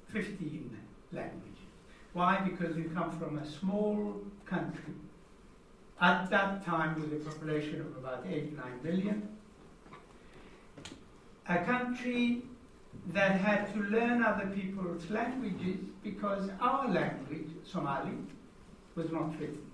15 0.08 0.74
languages. 1.12 1.58
Why? 2.14 2.40
Because 2.48 2.74
we 2.76 2.84
come 2.84 3.10
from 3.18 3.38
a 3.38 3.46
small 3.46 4.22
country. 4.46 4.94
At 6.00 6.30
that 6.30 6.64
time 6.64 6.94
with 6.98 7.12
a 7.12 7.28
population 7.28 7.82
of 7.82 7.94
about 7.98 8.24
8, 8.26 8.56
9 8.56 8.64
million 8.82 9.35
a 11.48 11.58
country 11.58 12.42
that 13.12 13.40
had 13.40 13.72
to 13.72 13.80
learn 13.80 14.22
other 14.22 14.46
people's 14.46 15.08
languages 15.10 15.78
because 16.02 16.50
our 16.60 16.88
language, 16.88 17.48
Somali, 17.64 18.16
was 18.94 19.10
not 19.12 19.38
written. 19.38 19.70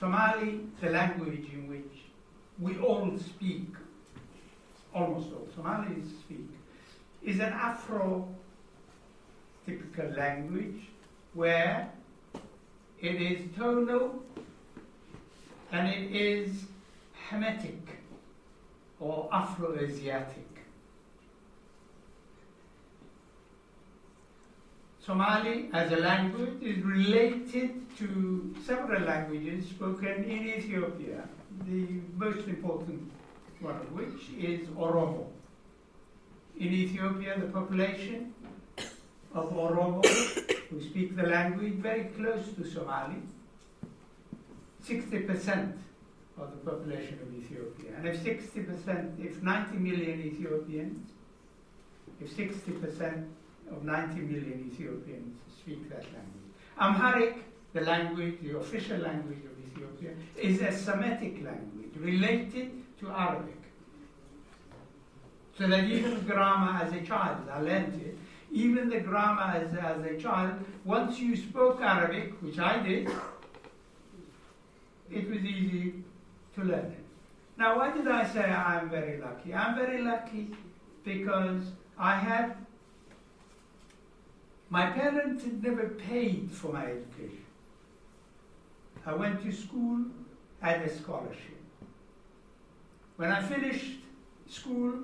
Somali, 0.00 0.60
the 0.80 0.90
language 0.90 1.46
in 1.52 1.68
which 1.68 1.92
we 2.58 2.78
all 2.78 3.16
speak, 3.18 3.68
almost 4.94 5.28
all 5.32 5.46
Somalis 5.54 6.08
speak, 6.24 6.48
is 7.22 7.38
an 7.38 7.52
Afro 7.52 8.28
typical 9.64 10.10
language 10.16 10.88
where 11.34 11.92
it 13.00 13.22
is 13.22 13.40
tonal 13.56 14.20
and 15.70 15.88
it 15.88 16.10
is 16.10 16.64
Hamitic 17.30 18.01
or 19.02 19.28
Afro-Asiatic. 19.32 20.46
Somali 25.04 25.68
as 25.72 25.90
a 25.90 25.96
language 25.96 26.62
is 26.62 26.84
related 26.84 27.70
to 27.98 28.54
several 28.64 29.02
languages 29.02 29.68
spoken 29.68 30.22
in 30.22 30.46
Ethiopia, 30.46 31.28
the 31.66 31.86
most 32.16 32.46
important 32.46 33.10
one 33.60 33.74
of 33.74 33.92
which 33.92 34.30
is 34.38 34.68
Oromo. 34.68 35.26
In 36.56 36.72
Ethiopia, 36.72 37.40
the 37.40 37.46
population 37.46 38.32
of 39.34 39.50
Oromo 39.52 40.06
who 40.70 40.80
speak 40.80 41.16
the 41.16 41.24
language 41.24 41.74
very 41.74 42.04
close 42.16 42.46
to 42.56 42.64
Somali, 42.64 43.22
60% 44.86 45.72
of 46.38 46.50
the 46.50 46.70
population 46.70 47.18
of 47.22 47.34
Ethiopia. 47.34 47.92
And 47.96 48.08
if 48.08 48.22
60%, 48.24 49.24
if 49.24 49.42
90 49.42 49.76
million 49.76 50.20
Ethiopians, 50.20 51.10
if 52.20 52.36
60% 52.36 53.26
of 53.70 53.84
90 53.84 54.20
million 54.20 54.70
Ethiopians 54.72 55.36
speak 55.58 55.88
that 55.90 56.04
language. 56.04 56.42
Amharic, 56.80 57.44
the 57.72 57.80
language, 57.82 58.36
the 58.42 58.58
official 58.58 58.98
language 58.98 59.44
of 59.44 59.52
Ethiopia, 59.72 60.10
is 60.36 60.60
a 60.60 60.72
Semitic 60.72 61.42
language 61.44 61.90
related 61.96 62.72
to 63.00 63.10
Arabic. 63.10 63.56
So 65.58 65.68
that 65.68 65.84
even 65.84 66.20
grammar 66.22 66.82
as 66.82 66.92
a 66.92 67.02
child, 67.02 67.48
I 67.50 67.60
learned 67.60 68.00
it, 68.00 68.18
even 68.50 68.88
the 68.88 69.00
grammar 69.00 69.52
as, 69.54 69.74
as 69.74 70.04
a 70.04 70.16
child, 70.18 70.54
once 70.84 71.18
you 71.18 71.36
spoke 71.36 71.80
Arabic, 71.80 72.40
which 72.42 72.58
I 72.58 72.82
did, 72.82 73.10
it 75.10 75.28
was 75.28 75.38
easy 75.38 75.94
to 76.54 76.64
learn 76.64 76.86
it. 76.86 77.04
Now, 77.58 77.78
why 77.78 77.92
did 77.92 78.08
I 78.08 78.26
say 78.26 78.44
I'm 78.44 78.88
very 78.90 79.20
lucky? 79.20 79.54
I'm 79.54 79.74
very 79.74 80.02
lucky 80.02 80.50
because 81.04 81.62
I 81.98 82.16
had 82.16 82.56
my 84.70 84.86
parents 84.90 85.44
had 85.44 85.62
never 85.62 85.88
paid 85.88 86.50
for 86.50 86.72
my 86.72 86.86
education. 86.86 87.44
I 89.04 89.12
went 89.14 89.42
to 89.42 89.52
school, 89.52 90.06
had 90.60 90.80
a 90.80 90.88
scholarship. 90.96 91.60
When 93.16 93.30
I 93.30 93.42
finished 93.42 93.98
school, 94.48 94.94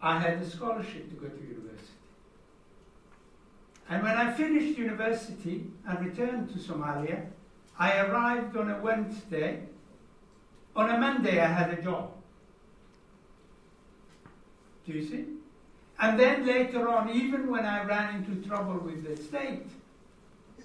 I 0.00 0.18
had 0.18 0.38
a 0.38 0.48
scholarship 0.48 1.10
to 1.10 1.16
go 1.16 1.28
to 1.28 1.42
university. 1.42 1.92
And 3.90 4.02
when 4.02 4.16
I 4.16 4.32
finished 4.32 4.78
university 4.78 5.66
and 5.86 6.06
returned 6.06 6.48
to 6.50 6.58
Somalia, 6.58 7.26
I 7.78 7.98
arrived 8.00 8.56
on 8.56 8.70
a 8.70 8.80
Wednesday. 8.80 9.67
On 10.78 10.88
a 10.88 10.96
Monday, 10.96 11.40
I 11.40 11.48
had 11.48 11.76
a 11.76 11.82
job. 11.82 12.12
Do 14.86 14.92
you 14.92 15.04
see? 15.04 15.24
And 15.98 16.16
then 16.18 16.46
later 16.46 16.88
on, 16.88 17.10
even 17.10 17.50
when 17.50 17.66
I 17.66 17.82
ran 17.82 18.14
into 18.14 18.48
trouble 18.48 18.78
with 18.78 19.02
the 19.04 19.20
state, 19.20 19.66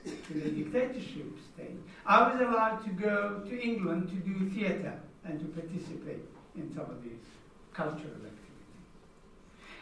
with 0.05 0.43
the 0.43 0.51
dictatorship 0.51 1.31
state, 1.51 1.79
I 2.05 2.31
was 2.31 2.39
allowed 2.39 2.83
to 2.85 2.91
go 2.91 3.41
to 3.49 3.59
England 3.59 4.09
to 4.09 4.15
do 4.17 4.51
theatre 4.51 4.99
and 5.25 5.39
to 5.39 5.45
participate 5.59 6.23
in 6.55 6.71
some 6.75 6.85
of 6.91 7.03
these 7.03 7.25
cultural 7.73 8.13
activities. 8.13 8.77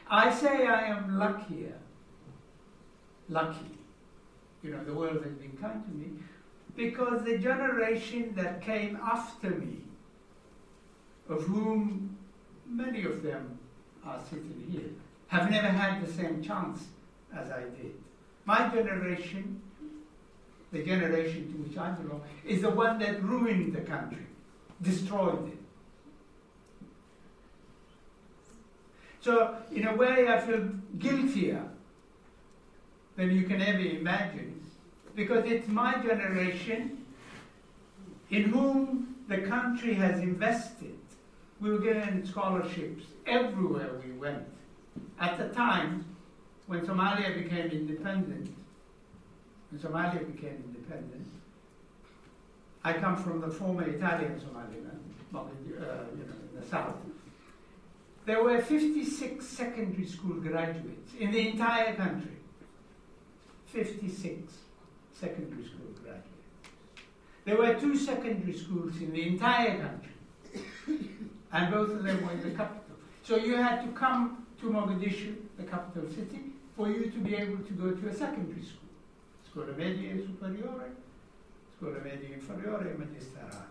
I 0.09 0.33
say 0.33 0.65
I 0.65 0.83
am 0.83 1.19
luckier, 1.19 1.77
lucky, 3.27 3.77
you 4.63 4.71
know, 4.71 4.83
the 4.85 4.93
world 4.93 5.25
has 5.25 5.33
been 5.33 5.57
kind 5.61 5.83
to 5.83 5.91
me, 5.91 6.11
because 6.77 7.25
the 7.25 7.37
generation 7.37 8.33
that 8.37 8.61
came 8.61 8.97
after 9.03 9.49
me, 9.49 9.79
of 11.31 11.43
whom 11.43 12.17
many 12.67 13.03
of 13.05 13.23
them 13.23 13.57
are 14.05 14.19
sitting 14.29 14.67
here, 14.69 14.89
have 15.27 15.49
never 15.49 15.67
had 15.67 16.05
the 16.05 16.11
same 16.11 16.43
chance 16.43 16.83
as 17.33 17.49
I 17.49 17.61
did. 17.61 17.93
My 18.45 18.69
generation, 18.69 19.61
the 20.71 20.83
generation 20.83 21.51
to 21.51 21.57
which 21.63 21.77
I 21.77 21.91
belong, 21.91 22.21
is 22.45 22.61
the 22.61 22.69
one 22.69 22.99
that 22.99 23.23
ruined 23.23 23.73
the 23.73 23.81
country, 23.81 24.25
destroyed 24.81 25.47
it. 25.47 25.57
So, 29.21 29.55
in 29.71 29.87
a 29.87 29.95
way, 29.95 30.27
I 30.27 30.39
feel 30.41 30.69
guiltier 30.97 31.63
than 33.15 33.31
you 33.31 33.43
can 33.43 33.61
ever 33.61 33.79
imagine, 33.79 34.59
because 35.15 35.45
it's 35.45 35.67
my 35.67 35.93
generation 36.01 37.05
in 38.31 38.43
whom 38.43 39.15
the 39.27 39.39
country 39.39 39.93
has 39.93 40.19
invested. 40.19 40.97
We 41.61 41.69
were 41.69 41.77
given 41.77 42.25
scholarships 42.25 43.05
everywhere 43.27 43.91
we 44.03 44.11
went. 44.13 44.45
At 45.19 45.37
the 45.37 45.49
time, 45.49 46.05
when 46.65 46.81
Somalia 46.81 47.43
became 47.43 47.69
independent, 47.69 48.49
when 49.69 49.79
Somalia 49.79 50.25
became 50.33 50.63
independent, 50.65 51.27
I 52.83 52.93
come 52.93 53.15
from 53.15 53.41
the 53.41 53.49
former 53.49 53.83
Italian 53.83 54.39
Somaliland, 54.39 54.99
uh, 55.35 55.37
you 55.37 56.23
know, 56.25 56.33
in 56.51 56.59
the 56.59 56.67
south. 56.67 56.95
There 58.25 58.43
were 58.43 58.59
56 58.59 59.45
secondary 59.45 60.07
school 60.07 60.35
graduates 60.41 61.13
in 61.19 61.31
the 61.31 61.49
entire 61.49 61.95
country. 61.95 62.37
56 63.67 64.53
secondary 65.13 65.63
school 65.63 65.93
graduates. 66.03 66.25
There 67.45 67.57
were 67.57 67.79
two 67.79 67.95
secondary 67.95 68.57
schools 68.57 68.97
in 68.97 69.11
the 69.11 69.27
entire 69.27 69.77
country, 69.77 70.11
and 71.53 71.71
both 71.71 71.89
of 71.89 72.03
them 72.03 72.25
were 72.25 72.31
in 72.31 72.41
the 72.41 72.51
capital. 72.51 72.95
So 73.23 73.35
you 73.35 73.55
had 73.57 73.83
to 73.85 73.91
come 73.91 74.45
to 74.59 74.65
Mogadishu, 74.67 75.35
the 75.57 75.63
capital 75.63 76.09
city, 76.09 76.41
for 76.75 76.89
you 76.89 77.11
to 77.11 77.19
be 77.19 77.35
able 77.35 77.57
to 77.57 77.73
go 77.73 77.91
to 77.91 78.07
a 78.07 78.13
secondary 78.13 78.61
school. 78.61 78.89
Scuola 79.49 79.73
media 79.77 80.15
superiore, 80.15 80.91
scuola 81.75 81.99
media 82.03 82.37
inferiore, 82.37 82.95
magistrale. 82.97 83.63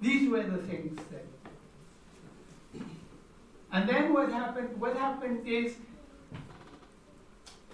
These 0.00 0.28
were 0.30 0.42
the 0.42 0.58
things 0.58 1.00
that. 1.10 1.24
And 3.72 3.88
then 3.88 4.12
what 4.12 4.32
happened? 4.32 4.80
What 4.80 4.96
happened 4.96 5.46
is, 5.46 5.76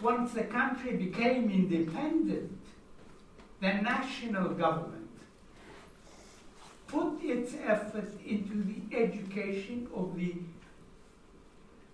once 0.02 0.32
the 0.32 0.44
country 0.44 0.96
became 0.96 1.50
independent, 1.50 2.58
the 3.60 3.72
national 3.74 4.50
government 4.50 5.03
put 6.94 7.24
its 7.24 7.54
effort 7.66 8.08
into 8.24 8.62
the 8.62 8.96
education 8.96 9.88
of 9.94 10.14
the 10.16 10.34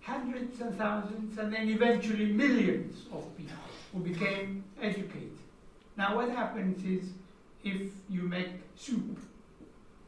hundreds 0.01 0.61
and 0.61 0.77
thousands 0.77 1.37
and 1.39 1.51
then 1.51 1.69
eventually 1.69 2.25
millions 2.25 3.07
of 3.11 3.25
people 3.35 3.55
who 3.91 3.99
became 3.99 4.63
educated. 4.79 5.37
Now, 5.97 6.15
what 6.15 6.29
happens 6.29 6.83
is 6.85 7.09
if 7.63 7.91
you 8.09 8.21
make 8.23 8.49
soup, 8.75 9.19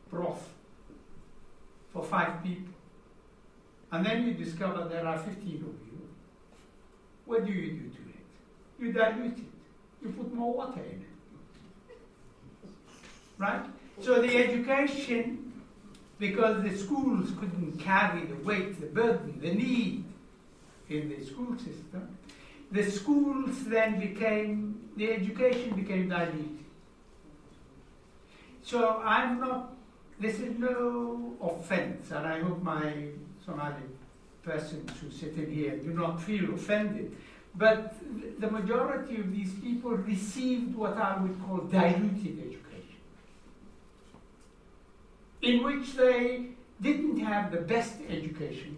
broth, 0.09 0.47
for 1.91 2.03
five 2.03 2.43
people, 2.43 2.73
and 3.91 4.05
then 4.05 4.27
you 4.27 4.33
discover 4.33 4.87
there 4.87 5.07
are 5.07 5.17
15 5.17 5.55
of 5.55 5.61
you, 5.61 6.07
what 7.25 7.45
do 7.45 7.51
you 7.51 7.71
do 7.71 7.89
to 7.89 8.01
it? 8.09 8.25
You 8.79 8.91
dilute 8.91 9.37
it, 9.37 9.43
you 10.03 10.09
put 10.09 10.33
more 10.33 10.53
water 10.53 10.81
in 10.81 11.01
it. 11.01 11.07
Right? 13.37 13.65
So 14.01 14.21
the 14.21 14.35
education 14.37 15.43
because 16.19 16.63
the 16.63 16.77
schools 16.77 17.31
couldn't 17.39 17.77
carry 17.79 18.25
the 18.25 18.35
weight, 18.35 18.79
the 18.79 18.87
burden, 18.87 19.39
the 19.41 19.53
need 19.53 20.05
in 20.89 21.09
the 21.09 21.25
school 21.25 21.57
system, 21.57 22.17
the 22.71 22.83
schools 22.89 23.65
then 23.65 23.99
became, 23.99 24.89
the 24.95 25.11
education 25.11 25.71
became 25.71 26.07
diluted. 26.07 26.59
So 28.61 29.01
I'm 29.03 29.39
not, 29.39 29.73
this 30.19 30.39
is 30.39 30.57
no 30.57 31.33
offense, 31.41 32.11
and 32.11 32.25
I 32.25 32.39
hope 32.39 32.61
my 32.63 33.09
Somali 33.45 33.89
persons 34.43 34.91
who 34.99 35.11
sit 35.11 35.35
in 35.35 35.51
here 35.51 35.75
do 35.77 35.93
not 35.93 36.21
feel 36.21 36.53
offended. 36.53 37.15
But 37.55 37.95
the 38.39 38.49
majority 38.49 39.17
of 39.17 39.31
these 39.31 39.53
people 39.55 39.91
received 39.91 40.75
what 40.75 40.97
I 40.97 41.21
would 41.21 41.37
call 41.45 41.57
diluted 41.57 42.39
education 42.39 42.62
in 45.43 45.61
which 45.63 45.93
they 45.93 46.47
didn't 46.81 47.19
have 47.19 47.51
the 47.51 47.57
best 47.57 47.95
education 48.09 48.77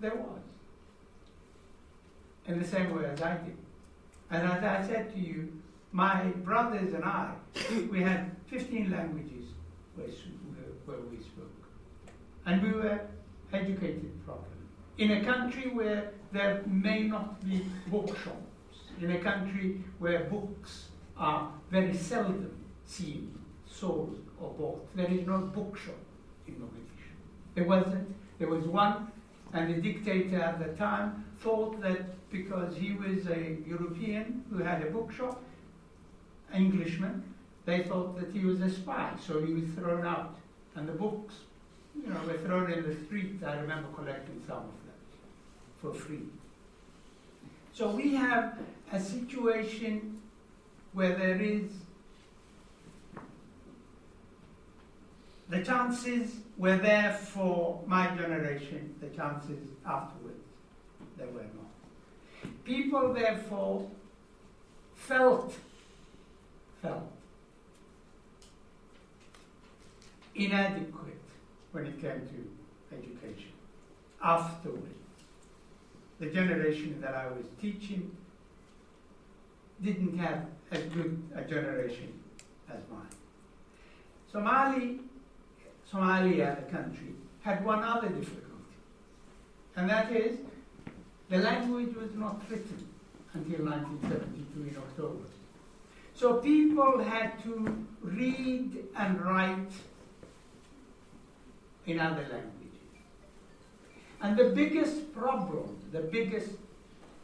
there 0.00 0.14
was. 0.14 0.40
In 2.46 2.58
the 2.58 2.66
same 2.66 2.96
way 2.96 3.04
as 3.04 3.22
I 3.22 3.34
did. 3.34 3.56
And 4.30 4.50
as 4.50 4.64
I 4.64 4.86
said 4.88 5.12
to 5.14 5.20
you, 5.20 5.52
my 5.92 6.24
brothers 6.44 6.94
and 6.94 7.04
I, 7.04 7.34
we 7.90 8.02
had 8.02 8.34
15 8.46 8.90
languages 8.90 9.44
where 9.94 10.06
we 11.10 11.18
spoke. 11.18 11.68
And 12.46 12.62
we 12.62 12.72
were 12.72 13.00
educated 13.52 14.10
properly. 14.24 14.46
In 14.98 15.10
a 15.12 15.24
country 15.24 15.70
where 15.70 16.12
there 16.32 16.62
may 16.66 17.02
not 17.04 17.44
be 17.44 17.66
bookshops, 17.88 18.36
in 19.00 19.10
a 19.10 19.18
country 19.18 19.84
where 19.98 20.24
books 20.24 20.88
are 21.16 21.52
very 21.70 21.94
seldom 21.94 22.50
seen, 22.86 23.38
sold, 23.70 24.18
or 24.42 24.50
bought, 24.58 24.96
there 24.96 25.10
is 25.10 25.26
no 25.26 25.38
bookshop 25.38 25.96
in 26.46 26.54
Mogadishu. 26.54 27.12
There 27.54 27.64
wasn't. 27.64 28.08
There 28.38 28.48
was 28.48 28.64
one, 28.64 29.12
and 29.52 29.72
the 29.72 29.80
dictator 29.80 30.40
at 30.40 30.58
the 30.58 30.74
time 30.76 31.24
thought 31.40 31.80
that 31.80 32.30
because 32.30 32.76
he 32.76 32.92
was 32.92 33.26
a 33.26 33.58
European 33.66 34.44
who 34.50 34.58
had 34.58 34.82
a 34.82 34.90
bookshop, 34.90 35.40
Englishman, 36.52 37.22
they 37.64 37.84
thought 37.84 38.18
that 38.18 38.32
he 38.32 38.44
was 38.44 38.60
a 38.60 38.70
spy, 38.70 39.12
so 39.24 39.44
he 39.44 39.52
was 39.54 39.64
thrown 39.76 40.06
out. 40.06 40.36
And 40.74 40.88
the 40.88 40.92
books, 40.92 41.34
you 41.94 42.12
know, 42.12 42.20
were 42.26 42.38
thrown 42.38 42.72
in 42.72 42.82
the 42.82 42.96
street. 43.04 43.42
I 43.46 43.56
remember 43.56 43.88
collecting 43.94 44.42
some 44.46 44.56
of 44.56 44.62
them 44.64 44.98
for 45.80 45.92
free. 45.92 46.26
So 47.72 47.90
we 47.90 48.14
have 48.14 48.58
a 48.90 49.00
situation 49.00 50.20
where 50.92 51.14
there 51.14 51.40
is 51.40 51.70
the 55.48 55.62
chances 55.62 56.30
were 56.56 56.76
there 56.76 57.12
for 57.12 57.82
my 57.86 58.06
generation, 58.16 58.94
the 59.00 59.08
chances 59.08 59.68
afterwards, 59.86 60.44
there 61.16 61.26
were 61.28 61.42
not. 61.42 62.64
People, 62.64 63.12
therefore, 63.12 63.88
felt, 64.94 65.54
felt 66.80 67.10
inadequate 70.34 71.20
when 71.72 71.86
it 71.86 72.00
came 72.00 72.28
to 72.28 72.96
education. 72.96 73.52
Afterwards, 74.22 74.86
the 76.20 76.26
generation 76.26 77.00
that 77.00 77.14
I 77.14 77.26
was 77.26 77.44
teaching 77.60 78.16
didn't 79.82 80.16
have 80.18 80.46
as 80.70 80.82
good 80.84 81.22
a 81.34 81.42
generation 81.42 82.12
as 82.70 82.78
mine. 82.90 83.08
Somali, 84.30 85.00
Somalia, 85.92 86.56
the 86.56 86.72
country, 86.72 87.14
had 87.42 87.64
one 87.64 87.82
other 87.82 88.08
difficulty, 88.08 88.76
and 89.76 89.90
that 89.90 90.10
is 90.12 90.38
the 91.28 91.38
language 91.38 91.94
was 91.94 92.14
not 92.14 92.40
written 92.48 92.88
until 93.34 93.64
1972 93.64 94.68
in 94.70 94.76
October. 94.76 95.24
So 96.14 96.34
people 96.34 97.02
had 97.02 97.42
to 97.42 97.86
read 98.00 98.84
and 98.96 99.20
write 99.24 99.72
in 101.86 101.98
other 101.98 102.22
languages. 102.22 102.52
And 104.20 104.36
the 104.36 104.50
biggest 104.50 105.12
problem, 105.12 105.76
the 105.90 106.00
biggest 106.00 106.50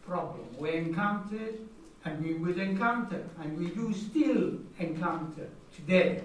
problem 0.07 0.47
we 0.59 0.73
encountered 0.73 1.59
and 2.05 2.25
we 2.25 2.35
will 2.35 2.59
encounter, 2.59 3.23
and 3.41 3.59
we 3.59 3.67
do 3.69 3.93
still 3.93 4.53
encounter 4.79 5.49
today, 5.75 6.23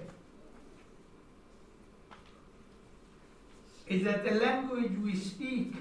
is 3.86 4.02
that 4.04 4.24
the 4.24 4.32
language 4.32 4.92
we 5.02 5.14
speak 5.16 5.74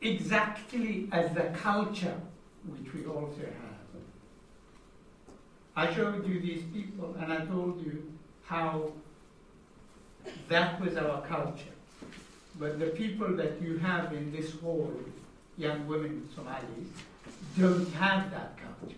exactly 0.00 1.08
as 1.12 1.32
the 1.34 1.44
culture 1.54 2.20
which 2.66 2.92
we 2.92 3.06
also 3.06 3.40
have. 3.40 3.70
I 5.76 5.94
showed 5.94 6.26
you 6.26 6.40
these 6.40 6.62
people 6.72 7.14
and 7.20 7.32
I 7.32 7.44
told 7.46 7.84
you 7.84 8.12
how 8.44 8.92
that 10.48 10.80
was 10.80 10.96
our 10.96 11.22
culture. 11.22 11.76
But 12.58 12.78
the 12.78 12.86
people 12.88 13.36
that 13.36 13.62
you 13.62 13.78
have 13.78 14.12
in 14.12 14.32
this 14.32 14.52
hall, 14.60 14.92
young 15.56 15.86
women 15.86 16.28
Somalis, 16.34 16.88
don't 17.58 17.90
have 17.92 18.30
that 18.32 18.58
culture. 18.58 18.96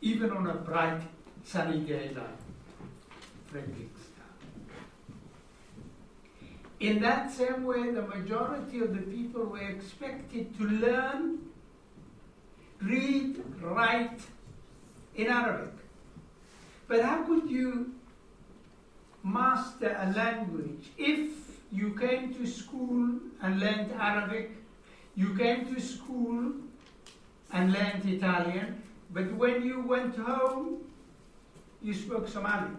Even 0.00 0.30
on 0.30 0.46
a 0.46 0.54
bright, 0.54 1.02
sunny 1.44 1.80
day 1.80 2.10
like 2.14 2.38
Frederiksberg. 3.52 4.05
In 6.78 7.00
that 7.00 7.32
same 7.32 7.64
way, 7.64 7.90
the 7.90 8.02
majority 8.02 8.80
of 8.80 8.94
the 8.94 9.02
people 9.02 9.44
were 9.44 9.66
expected 9.66 10.56
to 10.58 10.64
learn, 10.64 11.38
read, 12.82 13.42
write 13.62 14.20
in 15.14 15.28
Arabic. 15.28 15.72
But 16.86 17.02
how 17.02 17.22
could 17.22 17.48
you 17.50 17.94
master 19.22 19.96
a 19.98 20.12
language 20.12 20.90
if 20.98 21.30
you 21.72 21.94
came 21.98 22.34
to 22.34 22.46
school 22.46 23.20
and 23.42 23.58
learned 23.58 23.92
Arabic, 23.98 24.50
you 25.14 25.34
came 25.34 25.74
to 25.74 25.80
school 25.80 26.52
and 27.52 27.72
learned 27.72 28.04
Italian, 28.04 28.82
but 29.10 29.32
when 29.32 29.64
you 29.64 29.80
went 29.80 30.16
home, 30.16 30.84
you 31.80 31.94
spoke 31.94 32.28
Somali? 32.28 32.70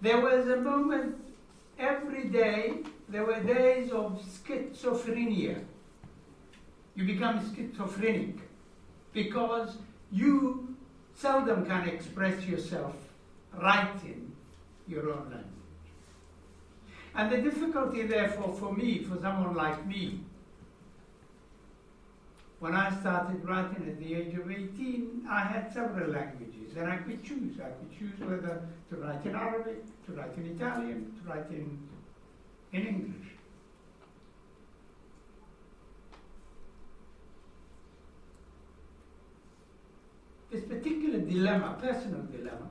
There 0.00 0.20
was 0.20 0.48
a 0.48 0.56
moment 0.56 1.16
every 1.78 2.24
day, 2.28 2.78
there 3.08 3.24
were 3.24 3.40
days 3.40 3.90
of 3.90 4.22
schizophrenia. 4.22 5.62
You 6.94 7.04
become 7.04 7.54
schizophrenic 7.54 8.36
because 9.12 9.76
you 10.10 10.76
seldom 11.14 11.66
can 11.66 11.88
express 11.88 12.44
yourself 12.44 12.94
writing 13.60 14.32
your 14.86 15.10
own 15.10 15.30
language. 15.30 15.46
And 17.14 17.30
the 17.30 17.38
difficulty, 17.38 18.02
therefore, 18.02 18.54
for 18.54 18.72
me, 18.72 19.02
for 19.02 19.20
someone 19.20 19.54
like 19.54 19.86
me, 19.86 20.20
when 22.60 22.74
I 22.74 22.90
started 23.00 23.42
writing 23.48 23.88
at 23.88 23.98
the 23.98 24.14
age 24.14 24.34
of 24.34 24.50
18, 24.50 25.26
I 25.28 25.40
had 25.40 25.72
several 25.72 26.10
languages 26.10 26.76
and 26.76 26.92
I 26.92 26.98
could 26.98 27.24
choose. 27.24 27.58
I 27.58 27.70
could 27.70 27.98
choose 27.98 28.20
whether 28.20 28.68
to 28.90 28.96
write 28.96 29.24
in 29.24 29.34
Arabic, 29.34 29.82
to 30.06 30.12
write 30.12 30.36
in 30.36 30.46
Italian, 30.46 31.10
to 31.16 31.28
write 31.28 31.48
in, 31.50 31.78
in 32.72 32.86
English. 32.86 33.28
This 40.50 40.64
particular 40.64 41.20
dilemma, 41.20 41.78
personal 41.80 42.22
dilemma, 42.30 42.68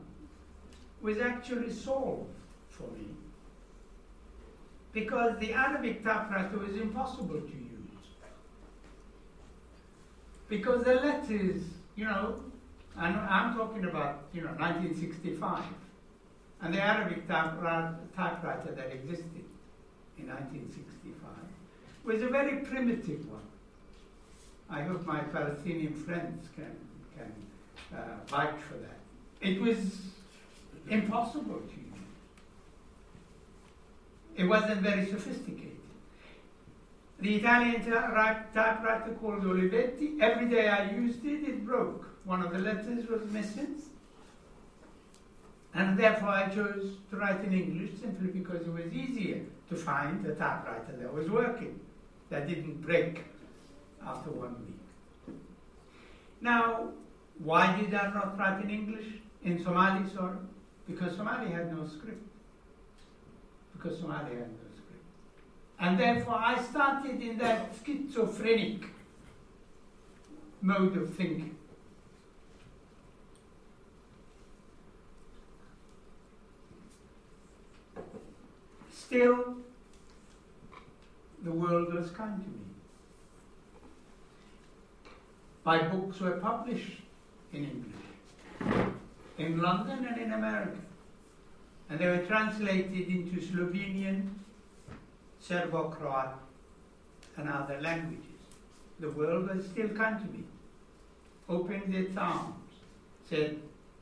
was 1.02 1.18
actually 1.18 1.72
solved 1.72 2.30
for 2.70 2.84
me 2.92 3.08
because 4.92 5.40
the 5.40 5.54
Arabic 5.54 6.04
typewriter 6.04 6.60
was 6.60 6.76
impossible 6.76 7.40
to 7.42 7.48
use 7.48 7.69
because 10.50 10.84
the 10.84 10.96
letters, 10.96 11.62
you 11.96 12.06
know, 12.06 12.44
and 12.98 13.16
I'm 13.16 13.56
talking 13.56 13.86
about, 13.86 14.24
you 14.34 14.42
know, 14.42 14.50
1965, 14.58 15.64
and 16.62 16.74
the 16.74 16.82
Arabic 16.82 17.28
typewriter 17.28 18.72
that 18.76 18.92
existed 18.92 19.46
in 20.18 20.28
1965 20.28 21.30
was 22.04 22.22
a 22.22 22.28
very 22.28 22.58
primitive 22.66 23.30
one. 23.30 23.40
I 24.70 24.82
hope 24.82 25.06
my 25.06 25.20
Palestinian 25.20 25.94
friends 25.94 26.48
can, 26.56 26.76
can 27.18 27.98
uh, 27.98 28.26
vouch 28.28 28.60
for 28.68 28.78
that. 28.78 28.98
It 29.42 29.62
was 29.62 29.78
impossible 30.90 31.60
to 31.60 31.76
use. 31.76 32.04
It 34.36 34.44
wasn't 34.46 34.82
very 34.82 35.06
sophisticated. 35.06 35.79
The 37.22 37.36
Italian 37.36 37.84
typewriter 37.84 39.18
called 39.20 39.44
Olivetti, 39.44 40.22
every 40.22 40.48
day 40.48 40.70
I 40.70 40.92
used 40.92 41.26
it, 41.26 41.44
it 41.44 41.66
broke. 41.66 42.06
One 42.24 42.42
of 42.42 42.54
the 42.54 42.60
letters 42.60 43.08
was 43.10 43.30
missing. 43.30 43.76
And 45.74 46.00
therefore 46.00 46.30
I 46.30 46.48
chose 46.50 46.96
to 47.10 47.18
write 47.18 47.44
in 47.44 47.54
English 47.54 48.00
simply 48.02 48.30
because 48.30 48.66
it 48.66 48.74
was 48.74 48.92
easier 48.94 49.42
to 49.70 49.76
find 49.76 50.26
a 50.26 50.34
typewriter 50.34 50.96
that 50.98 51.14
was 51.14 51.30
working, 51.30 51.80
that 52.30 52.48
didn't 52.48 52.82
break 52.82 53.26
after 54.06 54.32
one 54.32 54.56
week. 54.66 55.36
Now, 56.42 56.90
why 57.40 57.80
did 57.80 57.94
I 57.94 58.14
not 58.14 58.40
write 58.40 58.64
in 58.64 58.70
English? 58.70 59.06
In 59.44 59.62
Somali, 59.64 60.10
sorry? 60.10 60.38
Because 60.88 61.18
Somali 61.18 61.52
had 61.52 61.76
no 61.76 61.86
script. 61.86 62.26
Because 63.74 64.00
Somali 64.00 64.36
had 64.36 64.50
no 64.50 64.69
and 65.80 65.98
therefore, 65.98 66.36
I 66.36 66.62
started 66.62 67.22
in 67.22 67.38
that 67.38 67.74
schizophrenic 67.86 68.84
mode 70.62 70.98
of 70.98 71.14
thinking. 71.16 71.56
Still, 78.92 79.56
the 81.44 81.52
world 81.52 81.94
was 81.94 82.12
kind 82.12 82.44
to 82.44 82.50
me. 82.50 82.60
My 85.64 85.82
books 85.88 86.20
were 86.20 86.32
published 86.32 87.02
in 87.54 87.64
English. 87.64 88.96
in 89.38 89.62
London 89.62 90.06
and 90.06 90.22
in 90.22 90.34
America. 90.34 90.78
And 91.90 91.98
they 91.98 92.08
were 92.08 92.26
translated 92.26 93.08
into 93.08 93.40
Slovenian, 93.40 94.39
Serbo 95.40 95.90
Croat, 95.90 96.34
and 97.38 97.50
other 97.50 97.80
languages. 97.82 98.26
The 99.00 99.10
world 99.12 99.50
was 99.50 99.66
still 99.66 99.90
kind 99.90 100.20
to 100.20 100.26
me, 100.26 100.44
opened 101.48 101.96
its 101.96 102.16
arms, 102.18 102.56
said, 103.30 103.60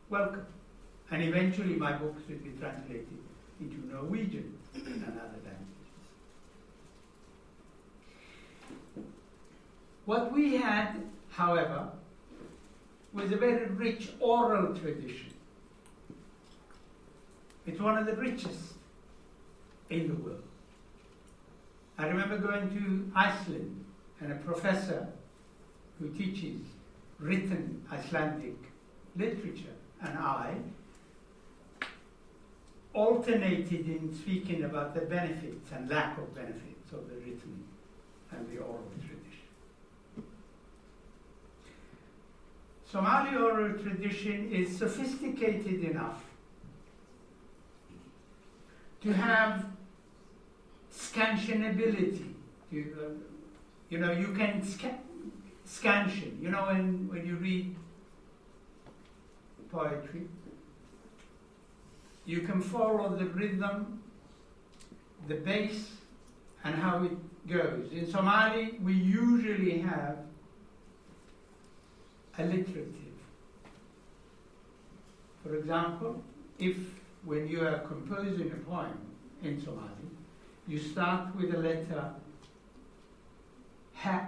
Welcome. 0.09 0.45
And 1.11 1.23
eventually 1.23 1.75
my 1.75 1.93
books 1.93 2.21
would 2.27 2.43
be 2.43 2.49
translated 2.59 3.07
into 3.59 3.87
Norwegian 3.87 4.57
and 4.73 5.03
other 5.03 5.39
languages. 5.45 5.67
What 10.05 10.33
we 10.33 10.57
had, 10.57 10.95
however, 11.29 11.89
was 13.13 13.31
a 13.31 13.37
very 13.37 13.67
rich 13.67 14.09
oral 14.19 14.75
tradition. 14.75 15.33
It's 17.65 17.79
one 17.79 17.97
of 17.97 18.05
the 18.05 18.15
richest 18.15 18.73
in 19.89 20.07
the 20.07 20.13
world. 20.15 20.46
I 21.97 22.07
remember 22.07 22.37
going 22.37 22.69
to 22.69 23.11
Iceland 23.17 23.85
and 24.21 24.31
a 24.31 24.35
professor 24.35 25.07
who 25.99 26.09
teaches 26.09 26.61
written 27.19 27.83
Icelandic 27.91 28.55
literature 29.15 29.73
and 30.01 30.17
I 30.17 30.55
alternated 32.93 33.87
in 33.87 34.15
speaking 34.15 34.63
about 34.63 34.93
the 34.93 35.01
benefits 35.01 35.71
and 35.71 35.89
lack 35.89 36.17
of 36.17 36.33
benefits 36.35 36.91
of 36.91 37.09
the 37.09 37.15
written 37.15 37.63
and 38.31 38.47
the 38.51 38.59
oral 38.59 38.83
tradition. 38.99 40.27
Somali 42.91 43.35
oral 43.35 43.73
tradition 43.73 44.51
is 44.51 44.77
sophisticated 44.77 45.83
enough 45.83 46.23
to 49.01 49.13
have 49.13 49.65
scansionability. 50.97 52.33
To, 52.71 52.79
uh, 52.79 53.09
you 53.89 53.99
know, 53.99 54.11
you 54.11 54.33
can 54.33 54.63
scan, 54.63 54.99
scansion. 55.65 56.37
You 56.41 56.49
know, 56.49 56.65
when, 56.65 57.07
when 57.07 57.25
you 57.25 57.35
read 57.35 57.75
poetry, 59.71 60.27
you 62.25 62.41
can 62.41 62.61
follow 62.61 63.15
the 63.15 63.25
rhythm, 63.25 64.01
the 65.27 65.35
bass, 65.35 65.91
and 66.63 66.75
how 66.75 67.03
it 67.03 67.47
goes. 67.47 67.91
In 67.91 68.09
Somali, 68.11 68.77
we 68.83 68.93
usually 68.93 69.79
have 69.79 70.17
alliterative. 72.37 72.93
For 75.43 75.55
example, 75.55 76.21
if 76.59 76.75
when 77.23 77.47
you 77.47 77.65
are 77.65 77.79
composing 77.79 78.51
a 78.51 78.55
poem 78.69 78.99
in 79.43 79.63
Somali, 79.63 80.07
you 80.67 80.77
start 80.77 81.35
with 81.35 81.51
the 81.51 81.57
letter 81.57 82.13
ha, 83.95 84.27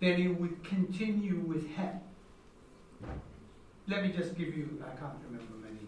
then 0.00 0.20
it 0.20 0.40
would 0.40 0.62
continue 0.62 1.40
with 1.40 1.74
ha. 1.74 1.88
Let 3.88 4.02
me 4.02 4.12
just 4.12 4.36
give 4.36 4.56
you, 4.56 4.80
I 4.84 4.90
can't 4.98 5.14
remember 5.24 5.54
many 5.62 5.86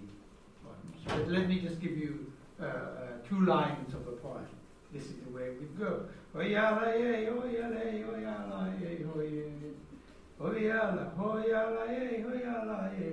poems, 0.64 1.04
but 1.06 1.28
let 1.28 1.48
me 1.48 1.60
just 1.60 1.80
give 1.80 1.96
you 1.96 2.32
uh, 2.60 2.64
uh, 2.64 3.18
two 3.28 3.44
lines 3.44 3.94
of 3.94 4.08
a 4.08 4.12
poem. 4.12 4.46
This 4.92 5.04
is 5.04 5.14
the 5.26 5.30
way 5.30 5.50
would 5.50 5.78
go. 5.78 6.06
Oyala 6.34 6.96
oyala 6.96 7.04
ye, 7.04 7.26
oyala 7.26 7.84
ye, 7.92 8.04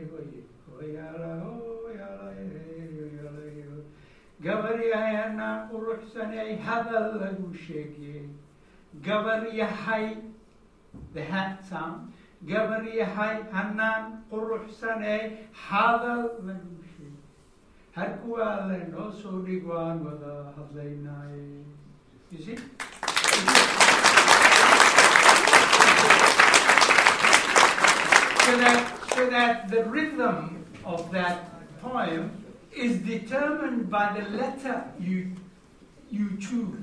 oyala 0.07 2.24
Gavariya 4.43 5.69
uruksane 5.71 6.59
hadal 6.61 7.19
lagushegi. 7.21 8.27
Gavariya 9.01 9.67
hai, 9.67 10.17
the 11.13 11.23
hat 11.23 11.65
sound. 11.65 12.11
Gavariya 12.45 13.05
hai 13.15 13.43
hanan 13.51 14.23
uruksane 14.31 15.37
hadal 15.53 16.41
lagushegi. 16.43 17.15
Harkuale 17.95 18.91
no 18.91 19.09
surigwan 19.09 20.03
wada 20.03 20.53
hadlainai. 20.57 21.63
You 22.31 22.43
see? 22.43 22.57
So 28.45 28.57
that, 28.57 29.09
so 29.15 29.29
that 29.29 29.69
the 29.69 29.85
rhythm 29.85 30.65
of 30.83 31.09
that 31.11 31.79
poem 31.81 32.44
is 32.75 32.99
determined 32.99 33.89
by 33.89 34.19
the 34.19 34.29
letter 34.29 34.83
you, 34.99 35.31
you 36.11 36.37
choose. 36.37 36.75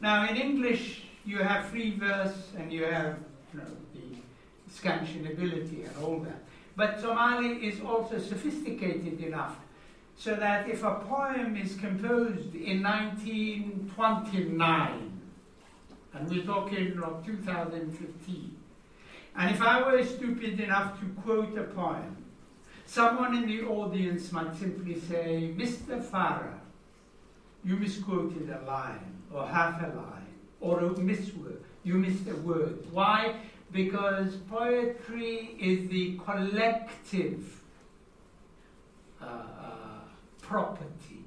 Now, 0.00 0.28
in 0.28 0.36
English, 0.36 1.04
you 1.24 1.38
have 1.38 1.66
free 1.66 1.96
verse 1.96 2.50
and 2.56 2.72
you 2.72 2.84
have 2.84 3.18
you 3.52 3.60
know, 3.60 3.66
the 3.98 4.16
and 5.84 5.96
all 6.02 6.18
that. 6.20 6.42
But 6.76 7.00
Somali 7.00 7.66
is 7.66 7.80
also 7.82 8.18
sophisticated 8.18 9.20
enough 9.20 9.56
so 10.16 10.36
that 10.36 10.68
if 10.68 10.84
a 10.84 10.94
poem 11.08 11.56
is 11.56 11.74
composed 11.76 12.54
in 12.54 12.82
1929, 12.82 15.20
and 16.12 16.28
we're 16.28 16.44
talking 16.44 17.00
of 17.02 17.24
2015, 17.24 18.56
and 19.36 19.54
if 19.54 19.62
I 19.62 19.80
were 19.82 20.04
stupid 20.04 20.60
enough 20.60 21.00
to 21.00 21.06
quote 21.22 21.56
a 21.56 21.62
poem, 21.64 22.16
someone 22.90 23.36
in 23.36 23.46
the 23.46 23.62
audience 23.62 24.32
might 24.32 24.52
simply 24.56 24.98
say, 24.98 25.54
Mr. 25.56 26.02
Farah, 26.02 26.58
you 27.64 27.76
misquoted 27.76 28.50
a 28.50 28.66
line, 28.66 29.22
or 29.32 29.46
half 29.46 29.80
a 29.80 29.86
line, 29.96 30.34
or 30.60 30.80
a 30.80 30.90
misword. 30.90 31.60
You 31.84 31.94
missed 31.94 32.26
a 32.28 32.34
word. 32.36 32.84
Why? 32.90 33.36
Because 33.70 34.34
poetry 34.50 35.56
is 35.60 35.88
the 35.88 36.18
collective 36.24 37.62
uh, 39.22 39.24
uh, 39.24 40.00
property 40.42 41.24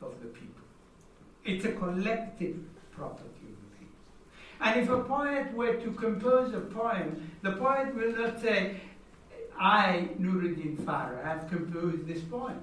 of 0.00 0.14
the 0.22 0.28
people. 0.28 0.64
It's 1.44 1.66
a 1.66 1.72
collective 1.72 2.56
property 2.92 3.46
of 3.52 3.58
the 3.62 3.76
people. 3.78 4.00
And 4.62 4.80
if 4.80 4.88
a 4.88 5.02
poet 5.04 5.52
were 5.52 5.74
to 5.74 5.90
compose 5.90 6.54
a 6.54 6.60
poem, 6.60 7.30
the 7.42 7.52
poet 7.52 7.94
will 7.94 8.16
not 8.16 8.40
say, 8.40 8.80
I, 9.58 10.08
Nuruddin 10.18 10.76
Farah, 10.76 11.24
have 11.24 11.48
composed 11.48 12.06
this 12.06 12.22
poem. 12.22 12.60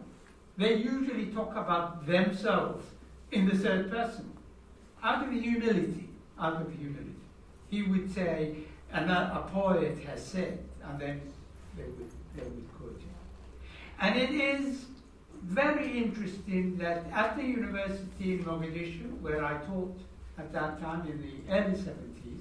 They 0.58 0.76
usually 0.76 1.28
talk 1.28 1.52
about 1.52 2.06
themselves 2.08 2.86
in 3.32 3.48
the 3.48 3.58
third 3.58 3.92
person, 3.92 4.32
out 5.04 5.26
of 5.26 5.32
humility, 5.32 6.10
out 6.40 6.62
of 6.62 6.72
humility. 6.74 7.16
He 7.70 7.84
would 7.84 8.14
say, 8.14 8.56
and 8.94 9.12
a, 9.12 9.48
poet 9.52 9.98
has 10.08 10.24
said, 10.26 10.60
and 10.84 11.00
then 11.00 11.22
they 11.76 11.84
would, 11.84 12.12
they 12.36 12.44
would 12.44 12.68
quote 12.78 12.98
it. 12.98 13.68
And 14.00 14.18
it 14.18 14.32
is 14.32 14.86
very 15.44 15.98
interesting 15.98 16.78
that 16.78 17.06
at 17.12 17.36
the 17.36 17.44
university 17.44 18.34
in 18.34 18.46
Mogadishu, 18.46 19.20
where 19.20 19.44
I 19.44 19.58
taught 19.66 19.98
at 20.38 20.54
that 20.54 20.80
time 20.80 21.08
in 21.08 21.22
the 21.22 21.54
early 21.54 21.76
70s, 21.76 22.40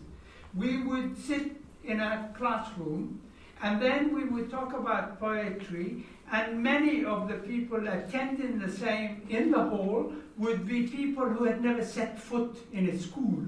we 0.55 0.83
would 0.85 1.19
sit 1.19 1.57
in 1.85 2.01
a 2.01 2.33
classroom 2.37 3.21
and 3.65 3.81
then 3.81 4.15
we 4.15 4.25
would 4.25 4.51
talk 4.51 4.75
about 4.75 5.19
poetry, 5.19 6.05
and 6.31 6.63
many 6.63 7.03
of 7.03 7.29
the 7.29 7.37
people 7.37 7.89
attending 7.89 8.59
the 8.59 8.71
same 8.71 9.23
in 9.31 9.51
the 9.51 9.63
hall 9.63 10.13
would 10.37 10.69
be 10.69 10.87
people 10.87 11.25
who 11.25 11.45
had 11.45 11.63
never 11.63 11.83
set 11.83 12.21
foot 12.21 12.59
in 12.75 12.91
a 12.91 12.99
school. 12.99 13.43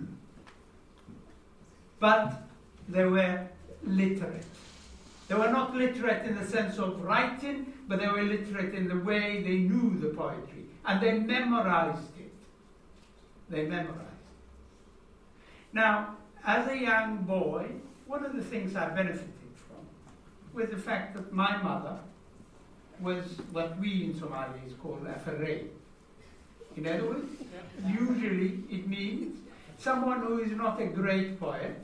But 2.01 2.33
they 2.89 3.05
were 3.05 3.47
literate. 3.85 4.47
They 5.29 5.35
were 5.35 5.51
not 5.51 5.75
literate 5.75 6.25
in 6.25 6.35
the 6.35 6.47
sense 6.47 6.79
of 6.79 7.03
writing, 7.03 7.75
but 7.87 8.01
they 8.01 8.09
were 8.09 8.23
literate 8.23 8.75
in 8.75 8.89
the 8.89 8.99
way 8.99 9.43
they 9.43 9.59
knew 9.59 9.99
the 10.01 10.15
poetry. 10.17 10.65
And 10.87 10.99
they 10.99 11.19
memorized 11.19 12.19
it. 12.19 12.33
They 13.51 13.67
memorized 13.67 14.01
it. 14.01 15.75
Now, 15.75 16.17
as 16.47 16.69
a 16.69 16.79
young 16.79 17.19
boy, 17.19 17.67
one 18.07 18.25
of 18.25 18.35
the 18.35 18.43
things 18.43 18.77
I 18.77 18.89
benefited 18.89 19.46
was 20.57 20.71
the 20.71 20.79
fact 20.79 21.15
that 21.15 21.33
my 21.33 21.63
mother 21.63 21.99
was 22.99 23.25
what 23.53 23.79
we 23.79 24.05
in 24.05 24.19
Somalis 24.19 24.73
call 24.83 24.99
a 25.07 25.19
faray. 25.19 25.67
In 26.77 26.87
other 26.87 27.05
words, 27.05 27.31
usually 27.87 28.65
it 28.71 28.89
means 28.89 29.39
someone 29.79 30.21
who 30.23 30.39
is 30.39 30.53
not 30.53 30.81
a 30.81 30.87
great 30.87 31.39
poet, 31.39 31.79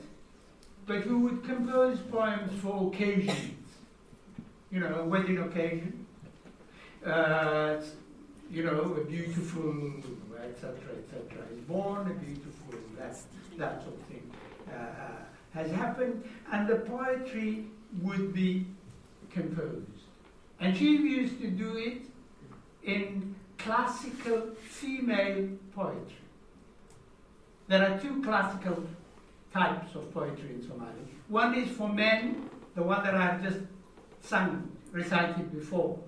but 0.87 1.01
who 1.01 1.19
would 1.19 1.43
compose 1.43 1.99
poems 1.99 2.59
for 2.61 2.87
occasions. 2.87 3.59
You 4.71 4.79
know, 4.79 5.01
a 5.01 5.05
wedding 5.05 5.37
occasion, 5.37 6.07
uh, 7.05 7.75
you 8.49 8.63
know, 8.63 8.97
a 8.99 9.03
beautiful, 9.05 9.93
etc., 10.43 10.73
etc. 10.97 11.45
is 11.53 11.59
born, 11.61 12.09
a 12.09 12.13
beautiful, 12.15 12.79
that, 12.97 13.15
that 13.57 13.83
sort 13.83 13.93
of 13.93 14.01
thing 14.07 14.31
uh, 14.67 15.21
has 15.53 15.69
happened, 15.71 16.23
and 16.51 16.67
the 16.67 16.77
poetry 16.77 17.67
would 18.01 18.33
be 18.33 18.65
composed. 19.31 19.87
And 20.59 20.75
she 20.75 20.95
used 20.97 21.39
to 21.41 21.47
do 21.47 21.77
it 21.77 22.01
in 22.83 23.35
classical 23.57 24.51
female 24.63 25.49
poetry. 25.75 26.17
There 27.67 27.81
are 27.89 27.99
two 27.99 28.21
classical 28.21 28.83
types 29.53 29.95
of 29.95 30.13
poetry 30.13 30.55
in 30.55 30.61
Somali. 30.67 30.91
One 31.27 31.55
is 31.55 31.69
for 31.69 31.89
men, 31.89 32.49
the 32.75 32.83
one 32.83 33.03
that 33.03 33.15
I've 33.15 33.41
just 33.41 33.59
sung, 34.21 34.69
recited 34.91 35.51
before. 35.51 35.99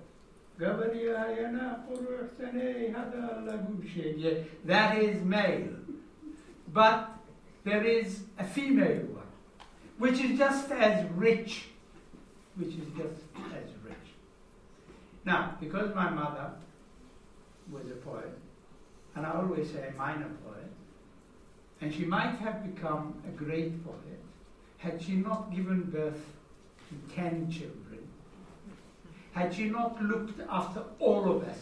That 4.64 4.98
is 4.98 5.22
male. 5.22 5.76
But 6.72 7.10
there 7.64 7.84
is 7.84 8.20
a 8.38 8.44
female 8.44 9.02
one, 9.06 9.26
which 9.98 10.20
is 10.20 10.38
just 10.38 10.70
as 10.70 11.04
rich, 11.12 11.68
which 12.56 12.70
is 12.70 12.88
just 12.96 13.24
as 13.54 13.68
rich. 13.84 14.06
Now, 15.24 15.56
because 15.60 15.94
my 15.94 16.10
mother 16.10 16.50
was 17.70 17.86
a 17.86 17.96
poet, 17.96 18.38
and 19.14 19.26
I 19.26 19.32
always 19.32 19.70
say 19.70 19.88
a 19.88 19.98
minor 19.98 20.30
poet, 20.44 20.70
and 21.80 21.92
she 21.92 22.04
might 22.04 22.36
have 22.36 22.74
become 22.74 23.14
a 23.26 23.30
great 23.30 23.84
poet 23.84 24.20
had 24.78 25.02
she 25.02 25.12
not 25.14 25.54
given 25.54 25.82
birth 25.82 26.20
to 26.88 27.14
ten 27.14 27.50
children, 27.50 28.06
had 29.32 29.54
she 29.54 29.64
not 29.64 30.00
looked 30.02 30.40
after 30.48 30.82
all 30.98 31.30
of 31.30 31.42
us. 31.44 31.58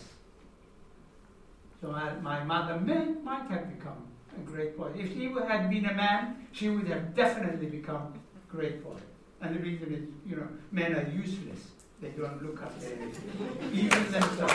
So 1.81 1.91
my, 1.91 2.15
my 2.17 2.45
mother 2.45 2.79
may, 2.81 3.07
might 3.23 3.49
have 3.51 3.77
become 3.77 4.07
a 4.37 4.41
great 4.41 4.77
poet. 4.77 4.95
If 4.97 5.13
she 5.13 5.33
had 5.49 5.71
been 5.71 5.87
a 5.87 5.95
man, 5.95 6.47
she 6.53 6.69
would 6.69 6.89
have 6.89 7.15
definitely 7.15 7.67
become 7.67 8.15
a 8.15 8.53
great 8.53 8.83
poet. 8.83 9.03
And 9.45 9.57
the 9.57 9.61
reason 9.61 9.93
is, 9.93 10.31
you 10.31 10.37
know, 10.37 10.49
men 10.73 10.95
are 10.95 11.07
useless. 11.11 11.59
They 12.01 12.09
don't 12.09 12.43
look 12.43 12.63
after 12.63 12.87
anything, 12.87 13.31
even 13.75 14.11
themselves. 14.11 14.55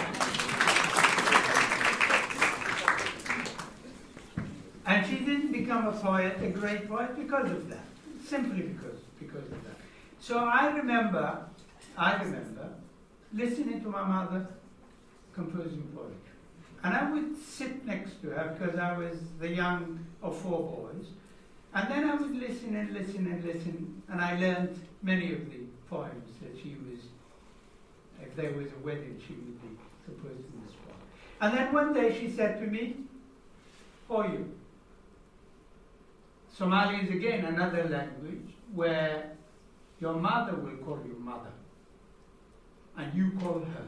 And 4.88 5.06
she 5.06 5.18
didn't 5.20 5.52
become 5.52 5.86
a 5.86 5.92
poet, 5.92 6.38
a 6.42 6.50
great 6.50 6.90
poet, 6.90 7.16
because 7.16 7.52
of 7.52 7.70
that. 7.70 7.86
Simply 8.26 8.64
because, 8.64 8.98
because 9.20 9.44
of 9.44 9.64
that. 9.64 9.78
So 10.20 10.40
I 10.40 10.76
remember, 10.76 11.46
I 11.96 12.24
remember 12.24 12.70
listening 13.32 13.84
to 13.84 13.90
my 13.90 14.04
mother 14.04 14.48
composing 15.36 15.84
poetry. 15.96 16.16
And 16.84 16.96
I 16.96 17.12
would 17.12 17.38
sit 17.44 17.86
next 17.86 18.20
to 18.24 18.30
her 18.30 18.58
because 18.58 18.80
I 18.80 18.98
was 18.98 19.18
the 19.40 19.50
young 19.50 20.00
of 20.24 20.36
four 20.36 20.90
boys. 20.92 21.06
And 21.74 21.90
then 21.90 22.10
I 22.10 22.16
would 22.16 22.36
listen 22.36 22.76
and 22.76 22.92
listen 22.94 23.28
and 23.28 23.44
listen, 23.44 24.02
and 24.10 24.22
I 24.22 24.40
learned 24.40 24.80
many 25.04 25.34
of 25.34 25.50
the 25.52 25.60
poems 25.90 26.30
that 26.42 26.58
she 26.62 26.76
was, 26.90 27.00
if 28.22 28.36
there 28.36 28.52
was 28.54 28.68
a 28.68 28.86
wedding, 28.86 29.22
she 29.28 29.34
would 29.34 29.62
be 29.62 29.78
composing 30.06 30.52
this 30.66 30.74
poem. 30.88 30.98
And 31.42 31.58
then 31.58 31.74
one 31.74 31.94
day 31.94 32.18
she 32.20 32.30
said 32.32 32.60
to 32.60 32.68
me, 32.68 32.96
For 34.08 34.26
you. 34.26 34.52
Somali 36.58 36.96
is 36.98 37.10
again 37.10 37.46
another 37.46 37.88
language 37.88 38.54
where 38.74 39.32
your 40.02 40.16
mother 40.16 40.56
will 40.56 40.78
call 40.78 41.00
you 41.06 41.16
mother, 41.20 41.52
and 42.98 43.14
you 43.14 43.32
call 43.40 43.60
her 43.60 43.88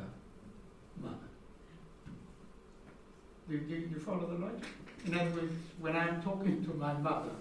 mother. 1.02 1.16
Do, 3.50 3.58
do 3.60 3.76
you 3.76 4.00
follow 4.00 4.28
the 4.28 4.46
logic? 4.46 4.68
In 5.06 5.16
other 5.16 5.32
words, 5.32 5.54
when 5.80 5.96
I'm 5.96 6.22
talking 6.22 6.64
to 6.64 6.74
my 6.76 6.94
mother, 6.94 7.32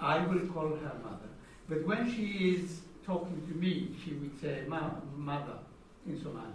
I 0.00 0.26
will 0.26 0.46
call 0.48 0.68
her 0.68 0.94
mother. 1.02 1.28
But 1.68 1.86
when 1.86 2.10
she 2.10 2.54
is 2.54 2.80
talking 3.04 3.42
to 3.48 3.54
me, 3.54 3.94
she 4.02 4.12
would 4.14 4.40
say, 4.40 4.64
mother, 4.66 5.58
in 6.06 6.20
Somali, 6.20 6.46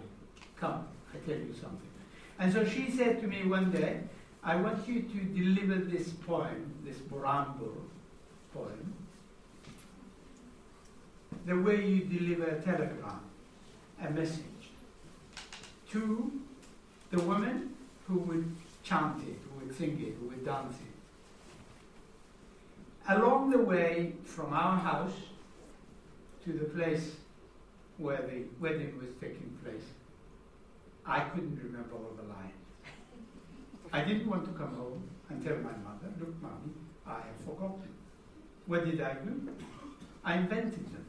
come, 0.56 0.86
I 1.14 1.18
tell 1.26 1.38
you 1.38 1.54
something. 1.54 1.90
And 2.38 2.52
so 2.52 2.64
she 2.64 2.90
said 2.90 3.20
to 3.20 3.26
me 3.26 3.46
one 3.46 3.70
day, 3.70 4.00
I 4.42 4.56
want 4.56 4.86
you 4.86 5.02
to 5.02 5.18
deliver 5.18 5.76
this 5.76 6.10
poem, 6.10 6.74
this 6.84 6.96
Burambur 6.96 7.72
poem, 8.52 8.94
the 11.46 11.56
way 11.56 11.84
you 11.84 12.04
deliver 12.04 12.46
a 12.46 12.60
telegram, 12.60 13.20
a 14.02 14.10
message, 14.10 14.42
to 15.90 16.32
the 17.10 17.22
women 17.22 17.74
who 18.06 18.18
would 18.18 18.56
chant 18.82 19.22
it, 19.22 19.38
who 19.48 19.64
would 19.64 19.76
sing 19.76 19.98
it, 20.00 20.14
who 20.20 20.28
would 20.28 20.44
dance 20.44 20.74
it. 20.74 20.95
Along 23.08 23.50
the 23.50 23.58
way 23.58 24.14
from 24.24 24.52
our 24.52 24.76
house 24.78 25.14
to 26.44 26.52
the 26.52 26.64
place 26.64 27.12
where 27.98 28.22
the 28.22 28.44
wedding 28.60 28.98
was 28.98 29.10
taking 29.20 29.56
place, 29.62 29.84
I 31.04 31.20
couldn't 31.20 31.56
remember 31.62 31.94
all 31.94 32.16
the 32.16 32.24
lines. 32.24 32.52
I 33.92 34.02
didn't 34.02 34.28
want 34.28 34.44
to 34.46 34.50
come 34.58 34.74
home 34.74 35.08
and 35.28 35.44
tell 35.44 35.56
my 35.58 35.70
mother, 35.70 36.12
look, 36.18 36.34
mommy, 36.42 36.72
I 37.06 37.14
have 37.14 37.44
forgotten. 37.44 37.94
What 38.66 38.84
did 38.84 39.00
I 39.00 39.14
do? 39.14 39.50
I 40.24 40.38
invented 40.38 40.86
them. 40.92 41.04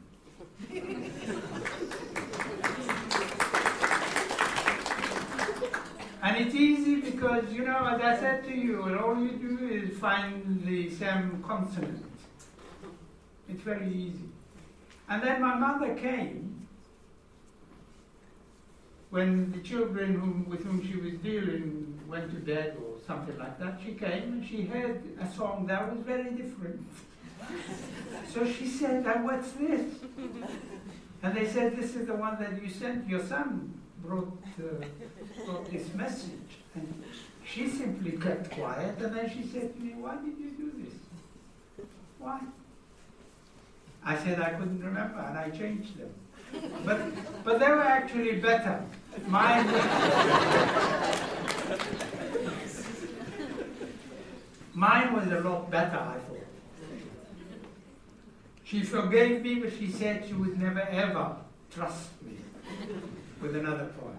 and 6.28 6.36
it's 6.44 6.54
easy 6.54 6.96
because, 7.00 7.50
you 7.50 7.64
know, 7.64 7.86
as 7.86 8.02
I 8.02 8.20
said 8.20 8.44
to 8.44 8.54
you, 8.54 8.82
all 8.98 9.16
you 9.18 9.30
do 9.30 9.66
is 9.66 9.96
find 9.98 10.62
the 10.62 10.90
same 10.90 11.42
consonant. 11.42 12.04
It's 13.48 13.62
very 13.62 13.88
easy. 13.88 14.28
And 15.08 15.22
then 15.22 15.40
my 15.40 15.54
mother 15.54 15.94
came 15.94 16.68
when 19.08 19.52
the 19.52 19.60
children 19.60 20.20
whom, 20.20 20.46
with 20.50 20.64
whom 20.64 20.86
she 20.86 20.96
was 20.96 21.14
dealing 21.14 21.98
went 22.06 22.30
to 22.32 22.36
bed 22.36 22.76
or 22.76 23.00
something 23.06 23.38
like 23.38 23.58
that. 23.58 23.80
She 23.82 23.92
came 23.92 24.24
and 24.24 24.46
she 24.46 24.64
heard 24.64 25.02
a 25.18 25.32
song 25.32 25.64
that 25.68 25.90
was 25.90 26.04
very 26.04 26.30
different. 26.32 26.86
so 28.28 28.44
she 28.46 28.66
said, 28.66 29.02
What's 29.24 29.52
this? 29.52 29.94
And 31.22 31.34
they 31.34 31.46
said, 31.46 31.74
This 31.74 31.96
is 31.96 32.06
the 32.06 32.14
one 32.14 32.38
that 32.38 32.62
you 32.62 32.68
sent. 32.68 33.08
Your 33.08 33.24
son 33.24 33.77
brought, 34.08 34.32
uh, 34.58 35.54
this 35.70 35.92
message. 35.94 36.52
And 36.74 37.02
she 37.44 37.68
simply 37.68 38.12
kept 38.12 38.50
quiet. 38.50 38.98
And 38.98 39.14
then 39.14 39.30
she 39.30 39.46
said 39.46 39.74
to 39.76 39.80
me, 39.82 39.92
Why 39.94 40.16
did 40.16 40.38
you 40.38 40.50
do 40.56 40.72
this? 40.82 40.94
Why? 42.18 42.40
I 44.04 44.16
said 44.16 44.40
I 44.40 44.50
couldn't 44.50 44.82
remember, 44.82 45.18
and 45.18 45.38
I 45.38 45.50
changed 45.50 45.98
them. 45.98 46.10
But, 46.84 46.98
but 47.44 47.60
they 47.60 47.68
were 47.68 47.82
actually 47.82 48.36
better. 48.40 48.82
Mine. 49.26 49.66
Mine 54.72 55.12
was 55.12 55.26
a 55.26 55.40
lot 55.40 55.70
better, 55.70 55.98
I 55.98 56.18
thought. 56.18 56.36
She 58.64 58.82
forgave 58.82 59.42
me, 59.42 59.56
but 59.56 59.72
she 59.78 59.90
said 59.90 60.24
she 60.26 60.34
would 60.34 60.58
never 60.58 60.80
ever 60.80 61.36
trust 61.70 62.10
me 62.22 62.38
with 63.40 63.56
another 63.56 63.90
poem. 64.00 64.18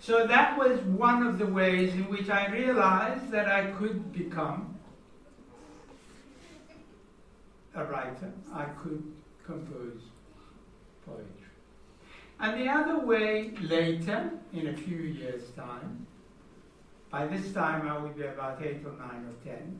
So 0.00 0.26
that 0.26 0.56
was 0.58 0.80
one 0.80 1.26
of 1.26 1.38
the 1.38 1.46
ways 1.46 1.92
in 1.92 2.08
which 2.08 2.30
I 2.30 2.46
realized 2.46 3.30
that 3.30 3.48
I 3.48 3.72
could 3.72 4.12
become 4.12 4.78
a 7.74 7.84
writer, 7.84 8.32
I 8.52 8.64
could 8.82 9.02
compose 9.44 10.00
poetry. 11.06 11.24
And 12.40 12.60
the 12.60 12.68
other 12.68 13.04
way, 13.04 13.52
later, 13.60 14.30
in 14.52 14.68
a 14.68 14.76
few 14.76 14.98
years' 14.98 15.50
time, 15.56 16.06
by 17.10 17.26
this 17.26 17.52
time 17.52 17.88
I 17.88 17.98
would 17.98 18.16
be 18.16 18.24
about 18.24 18.62
eight 18.62 18.84
or 18.84 18.92
nine 18.92 19.26
or 19.26 19.44
ten, 19.44 19.78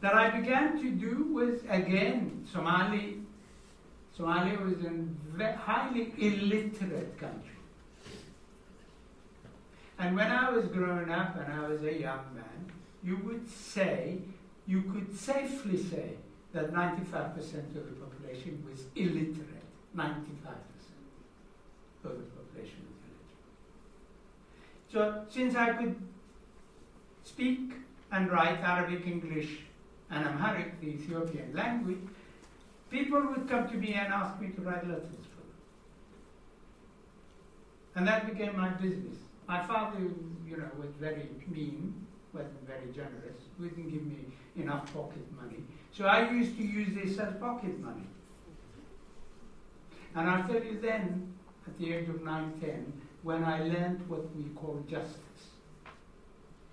that 0.00 0.14
I 0.14 0.30
began 0.38 0.80
to 0.82 0.90
do 0.90 1.32
was 1.32 1.60
again 1.68 2.46
Somali. 2.52 3.18
Somalia 4.18 4.60
was 4.62 4.74
a 5.40 5.52
highly 5.56 6.12
illiterate 6.18 7.18
country. 7.18 7.49
And 10.00 10.16
when 10.16 10.30
I 10.32 10.48
was 10.48 10.64
growing 10.68 11.10
up 11.10 11.36
and 11.36 11.52
I 11.52 11.68
was 11.68 11.82
a 11.82 11.92
young 11.92 12.24
man, 12.34 12.72
you 13.04 13.18
would 13.18 13.46
say, 13.50 14.16
you 14.66 14.80
could 14.82 15.14
safely 15.14 15.76
say 15.76 16.12
that 16.54 16.72
95% 16.72 17.36
of 17.36 17.74
the 17.74 17.96
population 18.00 18.64
was 18.68 18.86
illiterate. 18.96 19.62
95% 19.94 20.14
of 22.04 22.12
the 22.12 22.24
population 22.38 22.80
was 22.88 22.96
illiterate. 23.10 23.44
So 24.90 25.24
since 25.28 25.54
I 25.54 25.74
could 25.74 25.96
speak 27.22 27.74
and 28.10 28.32
write 28.32 28.58
Arabic, 28.60 29.06
English, 29.06 29.50
and 30.10 30.26
Amharic, 30.26 30.80
the 30.80 30.86
Ethiopian 30.88 31.52
language, 31.54 32.08
people 32.90 33.20
would 33.20 33.46
come 33.50 33.68
to 33.68 33.74
me 33.74 33.92
and 33.92 34.10
ask 34.14 34.40
me 34.40 34.48
to 34.48 34.62
write 34.62 34.88
letters 34.88 35.26
for 35.30 35.42
them. 35.42 35.60
And 37.96 38.08
that 38.08 38.26
became 38.26 38.56
my 38.56 38.70
business. 38.70 39.18
My 39.50 39.60
father, 39.66 39.98
you 40.46 40.56
know, 40.56 40.70
was 40.78 40.90
very 41.00 41.28
mean, 41.48 42.06
wasn't 42.32 42.64
very 42.68 42.86
generous, 42.94 43.40
wouldn't 43.58 43.90
give 43.90 44.06
me 44.06 44.26
enough 44.54 44.94
pocket 44.94 45.26
money. 45.34 45.64
So 45.90 46.04
I 46.04 46.30
used 46.30 46.56
to 46.56 46.62
use 46.62 46.94
this 46.94 47.18
as 47.18 47.34
pocket 47.40 47.80
money. 47.80 48.06
And 50.14 50.30
I'll 50.30 50.46
tell 50.46 50.62
you 50.62 50.78
then, 50.80 51.34
at 51.66 51.76
the 51.80 51.92
age 51.92 52.08
of 52.08 52.22
9, 52.22 52.60
10, 52.60 52.92
when 53.24 53.42
I 53.42 53.64
learned 53.64 54.08
what 54.08 54.24
we 54.36 54.44
call 54.54 54.84
justice. 54.88 55.42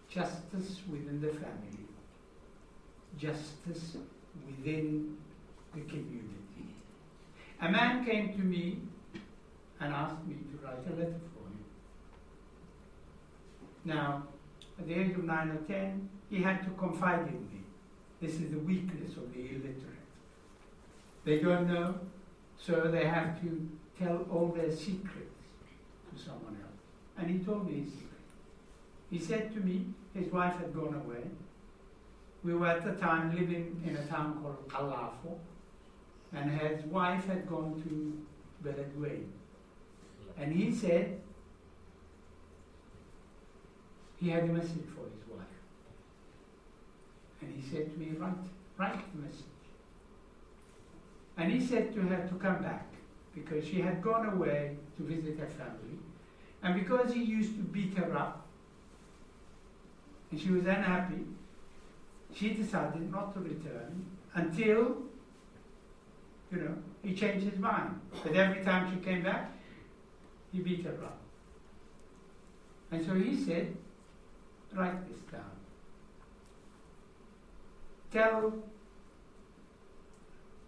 Justice 0.07 0.81
within 0.87 1.19
the 1.19 1.29
family, 1.29 1.87
justice 3.17 3.97
within 4.45 5.17
the 5.73 5.81
community. 5.81 6.67
A 7.59 7.71
man 7.71 8.05
came 8.05 8.33
to 8.33 8.39
me 8.39 8.81
and 9.79 9.91
asked 9.95 10.23
me 10.27 10.35
to 10.51 10.63
write 10.63 10.85
a 10.91 10.95
letter 10.95 11.19
for. 11.33 11.36
Now, 13.87 14.23
at 14.77 14.85
the 14.85 14.95
age 14.95 15.11
of 15.11 15.23
9 15.23 15.49
or 15.49 15.61
10, 15.65 16.09
he 16.29 16.43
had 16.43 16.61
to 16.65 16.71
confide 16.71 17.21
in 17.29 17.39
me. 17.51 17.61
This 18.21 18.33
is 18.33 18.51
the 18.51 18.59
weakness 18.59 19.15
of 19.15 19.33
the 19.33 19.39
illiterate. 19.39 20.07
They 21.23 21.39
don't 21.39 21.69
know, 21.69 21.95
so 22.59 22.91
they 22.91 23.05
have 23.05 23.39
to 23.41 23.69
tell 23.97 24.25
all 24.29 24.49
their 24.49 24.69
secrets 24.69 25.39
to 26.11 26.21
someone 26.21 26.57
else. 26.61 26.81
And 27.17 27.31
he 27.31 27.39
told 27.39 27.65
me 27.65 27.83
his 27.83 27.93
secret. 27.93 28.07
He 29.09 29.19
said 29.19 29.53
to 29.53 29.61
me, 29.61 29.85
his 30.13 30.27
wife 30.33 30.57
had 30.57 30.75
gone 30.75 31.01
away. 31.05 31.23
We 32.43 32.55
were 32.55 32.67
at 32.67 32.83
the 32.83 32.91
time 33.01 33.33
living 33.33 33.81
in 33.85 33.95
a 33.95 34.05
town 34.07 34.41
called 34.41 34.67
Kalafo, 34.67 35.37
and 36.33 36.59
his 36.59 36.83
wife 36.87 37.25
had 37.25 37.47
gone 37.47 37.81
to 37.83 38.67
Beledweyne. 38.67 39.29
And 40.37 40.53
he 40.53 40.75
said 40.75 41.21
he 44.19 44.29
had 44.29 44.43
a 44.43 44.47
message 44.47 44.85
for 44.95 45.03
his 45.03 45.27
wife. 45.29 45.45
And 47.41 47.53
he 47.53 47.69
said 47.69 47.93
to 47.93 47.99
me, 47.99 48.11
write, 48.17 48.33
write 48.77 49.15
the 49.15 49.21
message. 49.21 49.43
And 51.37 51.51
he 51.51 51.65
said 51.65 51.93
to 51.93 52.01
her 52.01 52.27
to 52.27 52.35
come 52.35 52.63
back 52.63 52.87
because 53.35 53.65
she 53.65 53.79
had 53.79 54.01
gone 54.01 54.27
away 54.27 54.75
to 54.97 55.03
visit 55.03 55.39
her 55.39 55.47
family. 55.47 55.99
And 56.63 56.73
because 56.73 57.13
he 57.13 57.23
used 57.23 57.55
to 57.57 57.63
beat 57.63 57.95
her 57.97 58.17
up, 58.17 58.47
and 60.31 60.39
she 60.39 60.49
was 60.49 60.65
unhappy, 60.65 61.25
she 62.33 62.49
decided 62.49 63.11
not 63.11 63.33
to 63.35 63.39
return 63.39 64.05
until, 64.33 64.97
you 66.51 66.57
know, 66.57 66.75
he 67.03 67.13
changed 67.13 67.45
his 67.45 67.59
mind. 67.59 68.01
But 68.23 68.35
every 68.35 68.63
time 68.63 68.91
she 68.91 68.99
came 68.99 69.23
back, 69.23 69.51
he 70.51 70.59
beat 70.59 70.83
her 70.83 70.97
up. 71.03 71.19
And 72.91 73.05
so 73.05 73.13
he 73.13 73.37
said, 73.45 73.75
write 74.77 75.07
this 75.09 75.17
down. 75.31 75.41
Tell, 78.13 78.53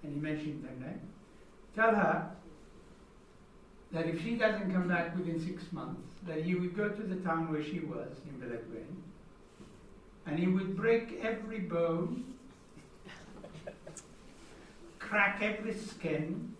and 0.04 0.14
he 0.14 0.20
mentioned 0.20 0.66
her 0.68 0.86
name, 0.86 1.02
tell 1.76 1.94
her 1.94 2.32
that 3.92 4.08
if 4.08 4.22
she 4.24 4.36
doesn't 4.36 4.74
come 4.74 4.88
back 4.88 5.16
within 5.16 5.40
six 5.40 5.72
months, 5.72 6.02
that 6.28 6.44
he 6.44 6.56
would 6.56 6.76
go 6.76 6.90
to 6.90 7.04
the 7.04 7.16
town 7.18 7.52
where 7.52 7.64
she 7.64 7.80
was 7.80 8.10
in 8.26 8.40
Beledweyne, 8.40 8.96
and 10.26 10.38
he 10.38 10.48
would 10.48 10.76
break 10.76 11.20
every 11.22 11.60
bone, 11.60 12.34
crack 15.00 15.42
every 15.42 15.74
skin, 15.74 16.56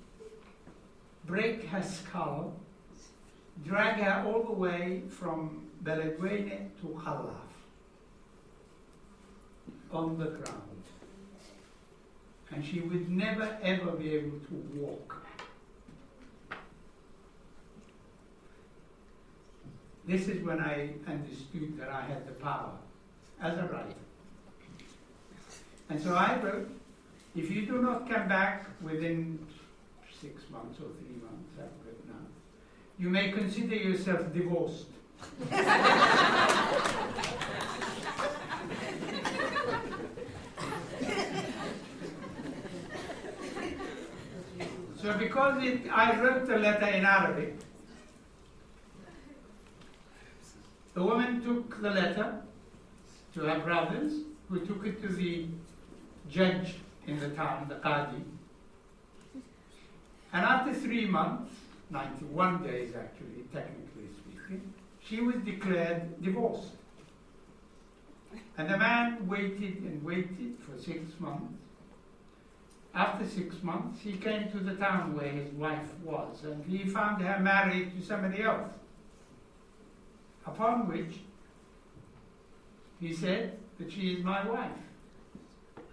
break 1.26 1.66
her 1.66 1.84
skull, 1.84 2.54
drag 3.66 4.00
her 4.02 4.28
all 4.28 4.44
the 4.44 4.52
way 4.52 5.04
from 5.10 5.69
Beledweyne 5.84 6.70
to 6.82 6.88
Kalafo 6.88 7.36
on 9.92 10.18
the 10.18 10.26
ground. 10.26 10.84
And 12.52 12.66
she 12.66 12.82
would 12.82 13.10
never 13.10 13.58
ever 13.62 13.92
be 13.92 14.14
able 14.16 14.40
to 14.40 14.54
walk. 14.76 15.26
This 20.08 20.28
is 20.28 20.44
when 20.44 20.60
I 20.60 20.90
understood 21.08 21.78
that 21.80 21.90
I 21.90 22.02
had 22.02 22.28
the 22.28 22.32
power 22.34 22.72
as 23.42 23.58
a 23.58 23.64
writer. 23.64 23.94
And 25.90 26.02
so 26.02 26.16
I 26.16 26.40
wrote, 26.42 26.70
if 27.36 27.52
you 27.52 27.66
do 27.68 27.82
not 27.82 28.10
come 28.10 28.28
back 28.28 28.66
within 28.82 29.40
six 30.20 30.50
months 30.50 30.80
or 30.80 30.90
three 31.00 31.16
months, 31.22 31.50
I've 31.58 31.86
written 31.86 32.08
now, 32.08 32.26
you 32.98 33.10
may 33.10 33.32
consider 33.32 33.76
yourself 33.76 34.34
divorced. 34.34 34.88
So 45.02 45.18
because 45.18 45.64
it, 45.64 45.82
I 45.92 46.20
wrote 46.20 46.48
the 46.48 46.58
letter 46.58 46.88
in 46.88 47.06
Arabic, 47.06 47.56
the 50.94 51.04
woman 51.04 51.42
took 51.44 51.82
the 51.82 51.92
letter 51.92 52.42
to 53.34 53.40
her 53.42 53.60
brothers, 53.60 54.14
who 54.50 54.66
took 54.66 54.86
it 54.86 55.02
to 55.02 55.08
the 55.08 55.46
judge 56.30 56.76
in 57.08 57.20
the 57.20 57.30
town, 57.30 57.68
the 57.70 57.76
Qadi. 57.76 58.22
And 60.34 60.46
after 60.46 60.74
three 60.74 61.06
months, 61.06 61.54
91 61.90 62.64
days 62.64 62.94
actually, 62.96 63.44
technically 63.52 63.89
she 65.10 65.22
was 65.22 65.36
declared 65.38 66.22
divorced. 66.22 66.70
And 68.58 68.70
the 68.70 68.78
man 68.78 69.28
waited 69.28 69.78
and 69.82 70.04
waited 70.04 70.58
for 70.60 70.80
six 70.80 71.20
months. 71.20 71.54
After 72.94 73.28
six 73.28 73.62
months, 73.64 74.02
he 74.02 74.14
came 74.14 74.52
to 74.52 74.60
the 74.60 74.76
town 74.76 75.16
where 75.16 75.30
his 75.30 75.52
wife 75.54 75.88
was, 76.04 76.44
and 76.44 76.64
he 76.66 76.90
found 76.90 77.22
her 77.22 77.40
married 77.40 77.98
to 78.00 78.06
somebody 78.06 78.44
else. 78.44 78.70
Upon 80.46 80.88
which 80.88 81.20
he 83.00 83.14
said 83.14 83.58
that 83.80 83.92
she 83.92 84.14
is 84.14 84.24
my 84.24 84.48
wife. 84.48 84.72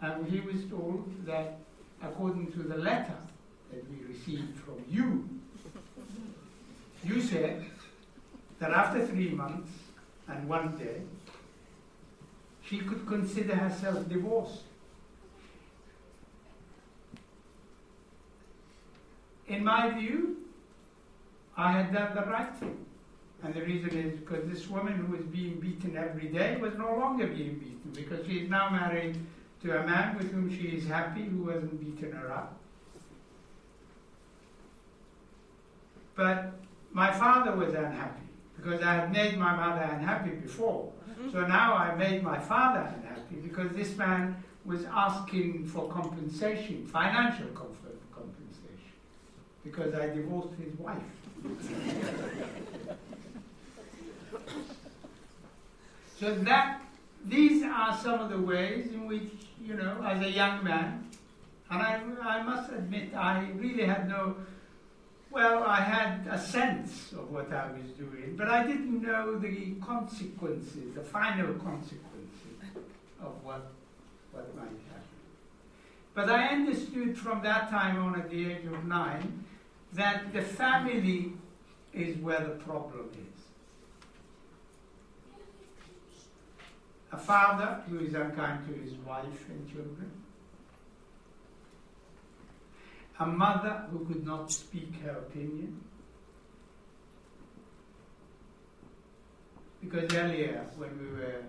And 0.00 0.26
he 0.26 0.40
was 0.40 0.64
told 0.68 1.08
that 1.26 1.58
according 2.02 2.52
to 2.52 2.62
the 2.62 2.76
letter 2.76 3.16
that 3.72 3.82
we 3.90 4.12
received 4.12 4.58
from 4.58 4.82
you, 4.88 5.28
you 7.04 7.20
said 7.20 7.64
that 8.58 8.70
after 8.70 9.06
three 9.06 9.30
months 9.30 9.70
and 10.28 10.48
one 10.48 10.76
day, 10.76 11.02
she 12.64 12.78
could 12.78 13.06
consider 13.06 13.54
herself 13.54 14.08
divorced. 14.08 14.62
In 19.46 19.62
my 19.62 19.90
view, 19.90 20.38
I 21.56 21.72
had 21.72 21.92
done 21.92 22.14
the 22.14 22.22
right 22.22 22.54
thing. 22.56 22.84
And 23.42 23.54
the 23.54 23.62
reason 23.62 23.90
is 23.90 24.18
because 24.18 24.48
this 24.48 24.66
woman 24.68 24.94
who 24.94 25.12
was 25.16 25.24
being 25.26 25.60
beaten 25.60 25.96
every 25.96 26.28
day 26.28 26.56
was 26.56 26.74
no 26.76 26.96
longer 26.96 27.26
being 27.26 27.58
beaten 27.58 27.92
because 27.94 28.26
she 28.26 28.38
is 28.38 28.50
now 28.50 28.70
married 28.70 29.18
to 29.62 29.78
a 29.78 29.86
man 29.86 30.16
with 30.16 30.32
whom 30.32 30.50
she 30.50 30.68
is 30.68 30.86
happy 30.86 31.24
who 31.24 31.48
hasn't 31.48 31.78
beaten 31.78 32.16
her 32.16 32.32
up. 32.32 32.58
But 36.16 36.54
my 36.92 37.12
father 37.12 37.54
was 37.54 37.74
unhappy 37.74 38.25
because 38.56 38.82
I 38.82 38.94
had 38.94 39.12
made 39.12 39.38
my 39.38 39.54
mother 39.54 39.82
unhappy 39.82 40.30
before. 40.30 40.92
Mm-hmm. 41.10 41.30
So 41.32 41.46
now 41.46 41.74
I 41.74 41.94
made 41.94 42.22
my 42.22 42.38
father 42.38 42.80
unhappy 42.80 43.36
because 43.36 43.70
this 43.76 43.96
man 43.96 44.42
was 44.64 44.84
asking 44.84 45.66
for 45.66 45.88
compensation, 45.88 46.86
financial 46.86 47.46
compensation, 47.48 48.92
because 49.64 49.94
I 49.94 50.08
divorced 50.08 50.54
his 50.58 50.74
wife. 50.78 51.02
so 56.18 56.34
that 56.34 56.80
these 57.24 57.62
are 57.62 57.96
some 57.96 58.20
of 58.20 58.30
the 58.30 58.38
ways 58.38 58.88
in 58.92 59.06
which, 59.06 59.30
you 59.62 59.74
know, 59.74 60.02
as 60.04 60.20
a 60.22 60.30
young 60.30 60.64
man, 60.64 61.08
and 61.70 61.82
I, 61.82 62.00
I 62.22 62.42
must 62.42 62.70
admit, 62.70 63.14
I 63.14 63.48
really 63.56 63.84
had 63.84 64.08
no, 64.08 64.36
well, 65.30 65.64
I 65.64 65.80
had 65.80 66.26
a 66.30 66.38
sense 66.38 67.12
of 67.12 67.30
what 67.30 67.52
I 67.52 67.70
was 67.72 67.90
doing, 67.98 68.34
but 68.36 68.48
I 68.48 68.66
didn't 68.66 69.02
know 69.02 69.38
the 69.38 69.74
consequences, 69.84 70.94
the 70.94 71.02
final 71.02 71.54
consequences 71.54 72.00
of 73.20 73.32
what, 73.42 73.72
what 74.32 74.54
might 74.56 74.64
happen. 74.64 75.02
But 76.14 76.30
I 76.30 76.48
understood 76.48 77.18
from 77.18 77.42
that 77.42 77.70
time 77.70 77.98
on 78.02 78.18
at 78.18 78.30
the 78.30 78.52
age 78.52 78.64
of 78.66 78.84
nine 78.86 79.44
that 79.92 80.32
the 80.32 80.42
family 80.42 81.32
is 81.92 82.16
where 82.18 82.40
the 82.40 82.54
problem 82.64 83.10
is. 83.12 83.42
A 87.12 87.18
father 87.18 87.82
who 87.88 88.00
is 88.00 88.14
unkind 88.14 88.66
to 88.68 88.74
his 88.80 88.92
wife 89.06 89.48
and 89.48 89.68
children. 89.68 90.10
A 93.18 93.26
mother 93.26 93.86
who 93.90 94.04
could 94.04 94.26
not 94.26 94.52
speak 94.52 94.92
her 95.02 95.10
opinion. 95.10 95.80
Because 99.80 100.12
earlier, 100.14 100.66
when 100.76 100.98
we 100.98 101.08
were, 101.08 101.42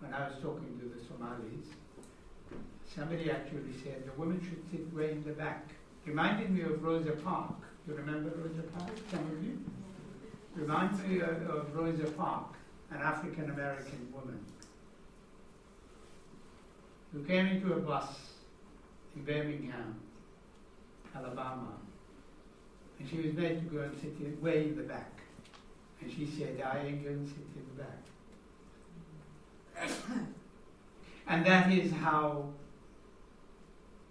when 0.00 0.14
I 0.14 0.28
was 0.28 0.36
talking 0.40 0.78
to 0.80 0.86
the 0.86 1.04
Somalis, 1.04 1.66
somebody 2.94 3.30
actually 3.30 3.72
said 3.82 4.04
the 4.06 4.18
women 4.20 4.40
should 4.40 4.62
sit 4.70 4.94
way 4.94 5.12
in 5.12 5.24
the 5.24 5.32
back. 5.32 5.68
Reminded 6.06 6.50
me 6.50 6.62
of 6.62 6.82
Rosa 6.82 7.12
Parks 7.12 7.66
You 7.86 7.94
remember 7.94 8.30
Rosa 8.30 8.62
Parks, 8.76 9.00
some 9.10 9.20
of 9.20 9.44
you? 9.44 9.58
Reminds 10.54 11.02
me 11.02 11.20
of, 11.20 11.50
of 11.50 11.74
Rosa 11.74 12.10
Parks, 12.12 12.58
an 12.90 12.98
African 12.98 13.50
American 13.50 14.12
woman 14.12 14.38
who 17.12 17.24
came 17.24 17.46
into 17.46 17.72
a 17.74 17.80
bus 17.80 18.08
in 19.16 19.24
Birmingham, 19.24 20.00
Alabama, 21.14 21.74
and 22.98 23.08
she 23.08 23.16
was 23.16 23.34
made 23.34 23.60
to 23.60 23.74
go 23.74 23.82
and 23.82 23.96
sit 24.00 24.14
in, 24.20 24.40
way 24.40 24.64
in 24.64 24.76
the 24.76 24.82
back. 24.82 25.20
And 26.00 26.10
she 26.10 26.26
said, 26.26 26.60
I 26.64 26.86
ain't 26.86 27.04
going 27.04 27.24
to 27.24 27.30
sit 27.30 27.46
in 27.56 27.66
the 27.76 27.82
back. 27.82 28.02
and 31.28 31.46
that 31.46 31.72
is 31.72 31.92
how, 31.92 32.46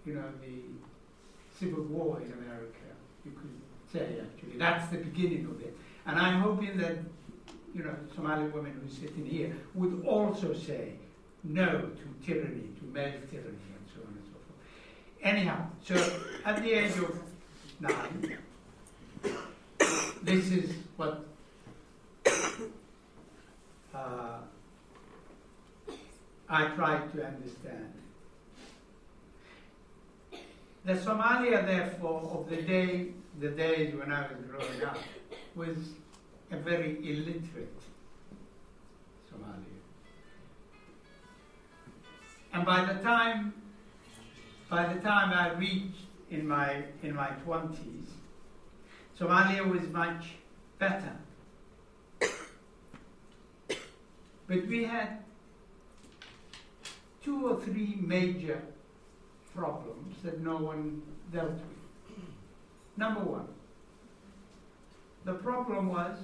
you 0.04 0.14
know, 0.14 0.24
the 0.40 0.62
civil 1.58 1.84
war 1.84 2.20
in 2.20 2.32
America, 2.32 2.78
you 3.24 3.32
could 3.32 3.50
say 3.92 4.16
actually. 4.20 4.58
That's 4.58 4.90
the 4.90 4.98
beginning 4.98 5.46
of 5.46 5.60
it. 5.60 5.76
And 6.06 6.18
I'm 6.18 6.40
hoping 6.40 6.76
that, 6.78 6.98
you 7.74 7.84
know, 7.84 7.94
Somali 8.14 8.48
women 8.48 8.80
who 8.82 8.88
sit 8.92 9.14
in 9.16 9.24
here 9.24 9.54
would 9.74 10.04
also 10.06 10.52
say 10.54 10.94
no 11.44 11.66
to 11.66 12.26
tyranny, 12.26 12.68
to 12.78 12.84
male 12.92 13.12
tyranny, 13.30 13.68
and 13.74 13.86
so 13.94 14.00
on 14.00 14.14
and 14.14 14.24
so 14.24 14.32
forth. 14.32 14.58
Anyhow, 15.22 15.66
so 15.84 15.94
at 16.44 16.62
the 16.62 16.72
age 16.72 16.98
of 16.98 17.16
nine, 17.78 18.38
this 20.22 20.50
is 20.50 20.74
what 20.96 21.24
uh, 23.94 24.38
I 26.48 26.66
tried 26.74 27.12
to 27.12 27.24
understand. 27.24 27.92
The 30.84 30.94
Somalia, 30.94 31.64
therefore, 31.64 32.22
of 32.34 32.50
the 32.50 32.60
day, 32.62 33.12
the 33.38 33.50
days 33.50 33.94
when 33.94 34.12
I 34.12 34.22
was 34.22 34.44
growing 34.50 34.84
up, 34.84 34.98
was 35.54 35.76
a 36.50 36.56
very 36.56 36.98
illiterate 36.98 37.80
Somalia. 39.32 39.78
And 42.52 42.66
by 42.66 42.92
the 42.92 43.00
time, 43.00 43.54
by 44.72 44.90
the 44.90 44.98
time 45.00 45.34
I 45.34 45.52
reached 45.58 46.06
in 46.30 46.48
my 46.48 46.82
in 47.02 47.14
my 47.14 47.28
twenties, 47.44 48.08
Somalia 49.18 49.68
was 49.70 49.86
much 49.90 50.30
better. 50.78 51.12
But 54.48 54.66
we 54.66 54.84
had 54.84 55.18
two 57.22 57.46
or 57.48 57.60
three 57.60 57.98
major 58.00 58.62
problems 59.54 60.16
that 60.24 60.40
no 60.40 60.56
one 60.56 61.02
dealt 61.30 61.50
with. 61.50 62.16
Number 62.96 63.20
one, 63.20 63.48
the 65.26 65.34
problem 65.34 65.88
was 65.88 66.16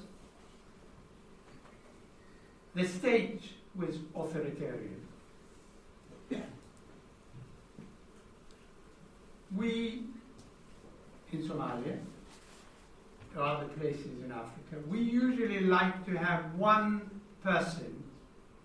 the 2.75 2.89
state 2.89 3.43
was 3.77 3.97
authoritarian. 4.17 5.08
We, 9.57 10.03
in 11.33 11.49
Somalia, 11.49 11.99
or 13.37 13.43
other 13.43 13.69
places 13.69 14.25
in 14.25 14.33
Africa, 14.33 14.87
we 14.89 15.01
usually 15.01 15.61
like 15.61 16.05
to 16.07 16.17
have 16.17 16.55
one 16.55 17.11
person 17.43 18.03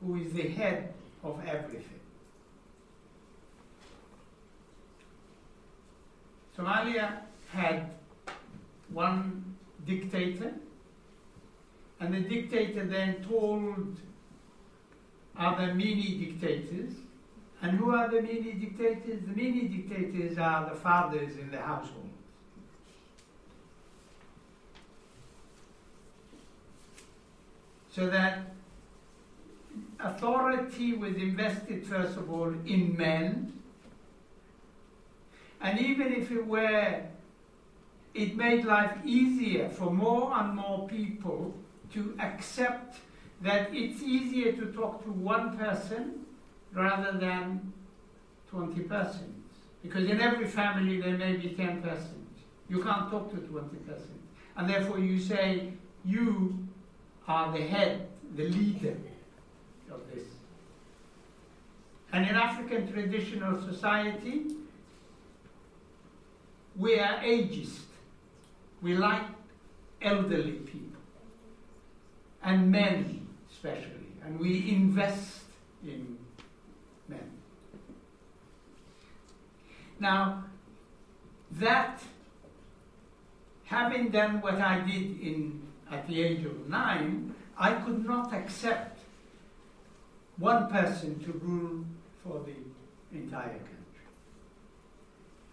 who 0.02 0.16
is 0.18 0.34
the 0.34 0.48
head 0.50 0.94
of 1.24 1.40
everything. 1.46 2.00
Somalia 6.58 7.22
had 7.50 7.92
one 8.90 9.56
dictator, 9.88 10.54
and 12.00 12.14
the 12.14 12.20
dictator 12.20 12.86
then 12.86 13.24
told 13.24 13.98
other 15.38 15.74
mini 15.74 16.18
dictators. 16.18 16.94
And 17.64 17.78
who 17.78 17.92
are 17.96 18.10
the 18.10 18.22
mini 18.22 18.52
dictators? 18.52 19.22
The 19.26 19.34
mini 19.34 19.70
dictators 19.70 20.38
are 20.38 20.70
the 20.70 20.76
fathers 20.76 21.38
in 21.38 21.50
the 21.50 21.60
household. 21.60 22.10
So 27.90 28.10
that 28.10 28.54
authority 29.98 30.92
was 30.92 31.16
invested, 31.16 31.88
first 31.88 32.18
of 32.18 32.30
all, 32.30 32.54
in 32.66 32.98
men. 32.98 33.54
And 35.62 35.80
even 35.80 36.12
if 36.12 36.32
it 36.32 36.46
were, 36.46 37.02
it 38.14 38.36
made 38.36 38.66
life 38.66 38.98
easier 39.06 39.70
for 39.70 39.90
more 39.90 40.34
and 40.38 40.54
more 40.54 40.86
people 40.90 41.54
to 41.94 42.14
accept 42.20 42.98
that 43.40 43.74
it's 43.74 44.04
easier 44.04 44.52
to 44.52 44.66
talk 44.74 45.02
to 45.06 45.12
one 45.12 45.58
person 45.58 46.23
rather 46.74 47.18
than 47.18 47.74
20 48.50 48.82
persons. 48.82 49.46
Because 49.82 50.10
in 50.10 50.22
every 50.22 50.48
family 50.48 51.02
there 51.02 51.18
may 51.18 51.36
be 51.38 51.50
10 51.50 51.82
persons. 51.82 52.30
You 52.70 52.82
can't 52.84 53.12
talk 53.12 53.32
to 53.32 53.38
20 53.38 53.76
persons. 53.78 54.22
And 54.56 54.70
therefore 54.70 55.00
you 55.00 55.20
say, 55.20 55.74
you 56.06 56.58
are 57.28 57.52
the 57.52 57.64
head, 57.64 58.08
the 58.36 58.44
leader 58.44 58.98
of 59.92 60.02
this. 60.14 60.24
And 62.12 62.28
in 62.28 62.36
African 62.36 62.92
traditional 62.92 63.62
society, 63.62 64.46
we 66.76 67.00
are 67.00 67.20
ageist. 67.20 67.80
We 68.82 68.96
like 68.96 69.24
elderly 70.02 70.52
people 70.52 71.02
and 72.44 72.70
men 72.70 73.26
especially, 73.52 74.08
and 74.24 74.40
we 74.40 74.70
invest 74.70 75.44
in 75.84 76.18
men. 77.08 77.32
Now, 80.00 80.46
that 81.52 82.02
having 83.66 84.10
done 84.10 84.42
what 84.42 84.56
I 84.56 84.80
did 84.80 85.20
in 85.20 85.62
at 85.92 86.08
the 86.08 86.22
age 86.22 86.46
of 86.46 86.68
nine, 86.68 87.36
I 87.58 87.74
could 87.74 88.06
not 88.06 88.34
accept 88.34 89.00
one 90.38 90.70
person 90.70 91.24
to 91.24 91.32
rule 91.34 91.86
for 92.24 92.44
the 92.46 93.18
entire 93.18 93.50
country. 93.50 94.08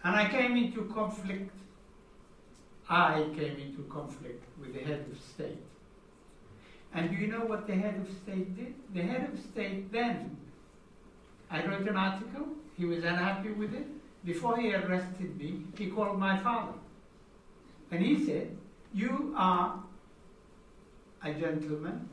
And 0.02 0.16
I 0.16 0.28
came 0.28 0.56
into 0.56 0.84
conflict, 0.84 1.54
I 2.88 3.26
came 3.36 3.56
into 3.58 3.82
conflict 3.90 4.42
with 4.58 4.74
the 4.74 4.80
head 4.80 5.04
of 5.12 5.20
state. 5.20 5.62
And 6.94 7.10
do 7.10 7.16
you 7.16 7.28
know 7.28 7.44
what 7.44 7.66
the 7.66 7.74
head 7.74 7.96
of 7.96 8.08
state 8.22 8.56
did? 8.56 8.74
The 8.94 9.02
head 9.02 9.30
of 9.32 9.38
state 9.38 9.92
then, 9.92 10.36
I 11.50 11.64
wrote 11.66 11.86
an 11.86 11.96
article, 11.96 12.48
he 12.76 12.86
was 12.86 13.04
unhappy 13.04 13.52
with 13.52 13.74
it. 13.74 13.86
Before 14.24 14.58
he 14.58 14.74
arrested 14.74 15.36
me, 15.38 15.64
he 15.76 15.86
called 15.86 16.18
my 16.18 16.38
father. 16.38 16.74
And 17.90 18.02
he 18.02 18.24
said, 18.26 18.56
You 18.92 19.34
are 19.36 19.82
a 21.24 21.32
gentleman. 21.32 22.08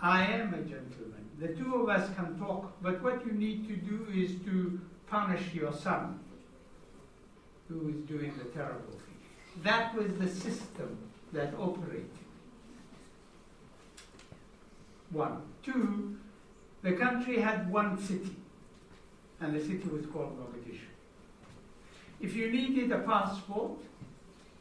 I 0.00 0.24
am 0.24 0.54
a 0.54 0.58
gentleman. 0.58 1.28
The 1.40 1.48
two 1.48 1.74
of 1.74 1.88
us 1.88 2.08
can 2.16 2.38
talk, 2.38 2.72
but 2.82 3.02
what 3.02 3.24
you 3.26 3.32
need 3.32 3.66
to 3.68 3.76
do 3.76 4.06
is 4.14 4.32
to 4.44 4.80
punish 5.08 5.54
your 5.54 5.72
son 5.72 6.20
who 7.68 7.88
is 7.88 7.96
doing 8.08 8.32
the 8.38 8.44
terrible 8.50 8.92
thing. 8.92 9.62
That 9.62 9.94
was 9.94 10.12
the 10.18 10.28
system 10.28 10.98
that 11.32 11.54
operated. 11.58 12.10
One. 15.10 15.42
Two, 15.62 16.16
the 16.82 16.92
country 16.92 17.40
had 17.40 17.70
one 17.70 18.00
city, 18.00 18.36
and 19.40 19.54
the 19.54 19.60
city 19.60 19.88
was 19.88 20.06
called 20.06 20.38
Mogadishu. 20.38 20.88
If 22.20 22.34
you 22.34 22.50
needed 22.50 22.90
a 22.92 22.98
passport 22.98 23.78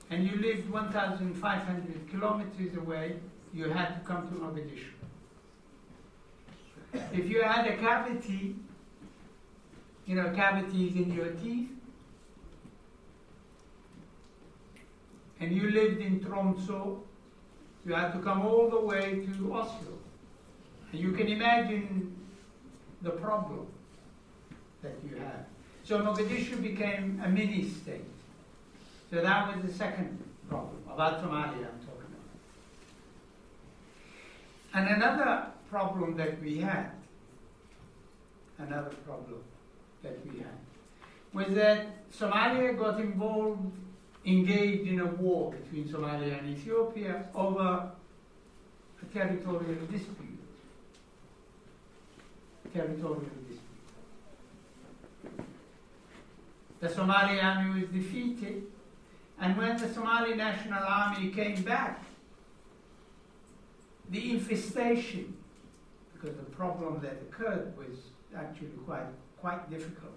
and 0.09 0.23
you 0.23 0.37
lived 0.37 0.69
1,500 0.69 2.09
kilometers 2.09 2.77
away, 2.77 3.17
you 3.53 3.69
had 3.69 3.95
to 3.95 3.99
come 4.07 4.27
to 4.27 4.35
Mogadishu. 4.35 4.93
If 7.13 7.29
you 7.29 7.41
had 7.43 7.67
a 7.67 7.77
cavity, 7.77 8.55
you 10.05 10.15
know, 10.15 10.31
cavities 10.35 10.95
in 10.95 11.11
your 11.13 11.31
teeth, 11.33 11.69
and 15.39 15.51
you 15.51 15.69
lived 15.69 16.01
in 16.01 16.19
Tromsø, 16.19 16.99
you 17.85 17.93
had 17.93 18.11
to 18.13 18.19
come 18.19 18.41
all 18.41 18.69
the 18.69 18.79
way 18.79 19.25
to 19.37 19.53
Oslo. 19.53 19.97
And 20.91 21.01
you 21.01 21.11
can 21.11 21.27
imagine 21.27 22.15
the 23.01 23.11
problem 23.11 23.67
that 24.81 24.95
you 25.03 25.17
had. 25.17 25.45
So 25.88 25.99
Mogadishu 25.99 26.61
became 26.61 27.21
a 27.23 27.29
mini 27.29 27.69
state. 27.69 28.03
So 29.09 29.21
that 29.21 29.55
was 29.55 29.65
the 29.65 29.73
second 29.73 30.21
problem 30.49 30.83
about 30.91 31.23
Somalia 31.23 31.65
I'm 31.65 31.79
talking 31.79 32.11
about. 32.11 32.35
And 34.73 34.89
another 34.89 35.45
problem 35.69 36.17
that 36.17 36.41
we 36.41 36.57
had, 36.57 36.91
another 38.57 38.89
problem 39.05 39.41
that 40.03 40.17
we 40.25 40.39
had, 40.39 40.57
was 41.31 41.55
that 41.55 42.11
Somalia 42.11 42.77
got 42.77 42.99
involved 42.99 43.71
engaged 44.25 44.89
in 44.89 44.99
a 44.99 45.05
war 45.05 45.53
between 45.53 45.88
Somalia 45.88 46.38
and 46.39 46.49
Ethiopia 46.49 47.29
over 47.33 47.91
a 49.01 49.05
territorial 49.13 49.85
dispute. 49.89 50.38
Territorial 52.73 53.21
dispute. 53.47 53.66
The 56.80 56.89
Somali 56.89 57.39
army 57.39 57.82
was 57.82 57.89
defeated, 57.89 58.63
and 59.39 59.57
when 59.57 59.78
the 59.78 59.91
Somali 59.91 60.36
National 60.36 60.84
Army 60.84 61.30
came 61.30 61.61
back, 61.63 62.03
the 64.09 64.32
infestation, 64.32 65.36
because 66.13 66.36
the 66.38 66.43
problem 66.43 66.99
that 67.01 67.17
occurred 67.30 67.75
was 67.78 67.97
actually 68.36 68.69
quite, 68.86 69.05
quite 69.39 69.69
difficult. 69.69 70.13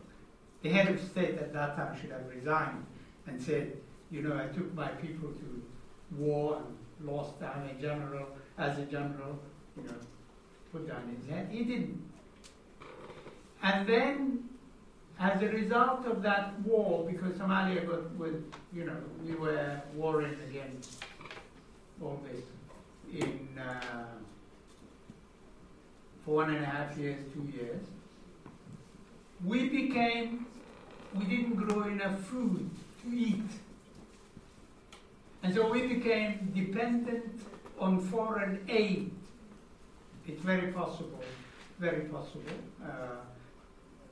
The 0.62 0.68
head 0.68 0.88
of 0.88 1.00
state 1.00 1.38
at 1.38 1.52
that 1.54 1.76
time 1.76 1.98
should 1.98 2.10
have 2.10 2.28
resigned 2.28 2.84
and 3.26 3.40
said, 3.40 3.72
you 4.10 4.22
know, 4.22 4.36
I 4.36 4.46
took 4.54 4.72
my 4.74 4.88
people 4.88 5.28
to 5.30 5.62
war 6.16 6.62
and 6.64 7.08
lost 7.08 7.40
down 7.40 7.68
a 7.68 7.80
general, 7.80 8.26
as 8.58 8.78
a 8.78 8.84
general, 8.84 9.38
you 9.76 9.84
know, 9.84 9.94
put 10.72 10.86
down 10.86 11.16
his 11.16 11.28
head. 11.30 11.48
He 11.50 11.64
didn't. 11.64 12.02
And 13.62 13.86
then, 13.86 14.49
as 15.20 15.42
a 15.42 15.48
result 15.48 16.06
of 16.06 16.22
that 16.22 16.58
war, 16.60 17.06
because 17.10 17.34
Somalia 17.34 17.86
was 18.16 18.34
you 18.72 18.84
know, 18.84 18.96
we 19.22 19.34
were 19.34 19.80
warring 19.94 20.36
against 20.48 21.04
all 22.00 22.22
this 22.24 23.22
in 23.22 23.48
uh, 23.58 24.04
for 26.24 26.36
one 26.36 26.54
and 26.54 26.64
a 26.64 26.66
half 26.66 26.96
years, 26.96 27.18
two 27.34 27.46
years. 27.54 27.80
We 29.44 29.68
became, 29.68 30.46
we 31.14 31.24
didn't 31.24 31.56
grow 31.56 31.82
enough 31.84 32.20
food 32.20 32.70
to 33.02 33.14
eat. 33.14 33.50
And 35.42 35.54
so 35.54 35.70
we 35.70 35.86
became 35.86 36.52
dependent 36.54 37.40
on 37.78 38.00
foreign 38.00 38.64
aid. 38.68 39.10
It's 40.26 40.42
very 40.42 40.72
possible, 40.72 41.24
very 41.78 42.02
possible. 42.02 42.52
Uh, 42.82 43.24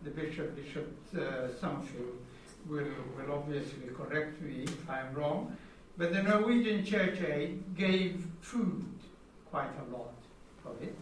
the 0.02 0.10
bishop, 0.10 0.54
Bishop 0.56 0.88
uh, 1.14 1.48
Sommerfeldt, 1.60 2.16
will, 2.68 2.84
will 3.16 3.32
obviously 3.32 3.88
correct 3.96 4.40
me 4.42 4.64
if 4.64 4.90
I'm 4.90 5.14
wrong. 5.14 5.56
But 5.96 6.12
the 6.12 6.22
Norwegian 6.22 6.84
Church 6.84 7.20
Aid 7.20 7.76
gave 7.76 8.24
food, 8.40 8.84
quite 9.50 9.70
a 9.80 9.96
lot 9.96 10.14
of 10.64 10.80
it. 10.82 10.94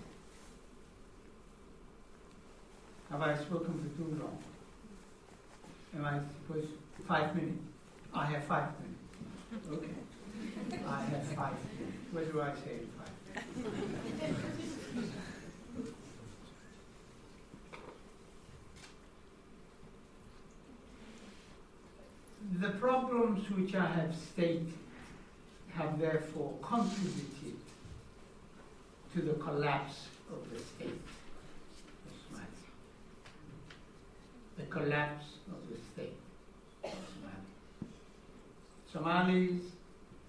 Have 3.10 3.22
I 3.22 3.36
spoken 3.36 3.74
for 3.74 4.02
too 4.02 4.18
long? 4.20 4.38
Am 5.96 6.04
I 6.04 6.20
supposed 6.40 6.72
five 7.06 7.34
minutes? 7.34 7.62
I 8.12 8.26
have 8.26 8.44
five 8.44 8.68
minutes. 8.80 9.68
Okay. 9.72 10.82
I 10.86 11.02
have 11.02 11.24
five 11.28 11.54
minutes. 11.78 11.98
What 12.12 12.32
do 12.32 12.40
I 12.40 12.52
say 12.54 12.80
in 12.80 12.88
five? 12.96 14.72
The 22.60 22.70
problems 22.70 23.50
which 23.50 23.74
I 23.74 23.86
have 23.86 24.14
stated 24.16 24.72
have 25.74 25.98
therefore 25.98 26.54
contributed 26.62 27.56
to 29.12 29.20
the 29.20 29.34
collapse 29.34 30.06
of 30.32 30.50
the 30.50 30.58
state. 30.58 31.02
The 34.56 34.62
collapse 34.70 35.26
of 35.48 35.68
the 35.68 35.76
state 35.92 36.16
of. 36.82 36.92
Somalis, 38.90 39.60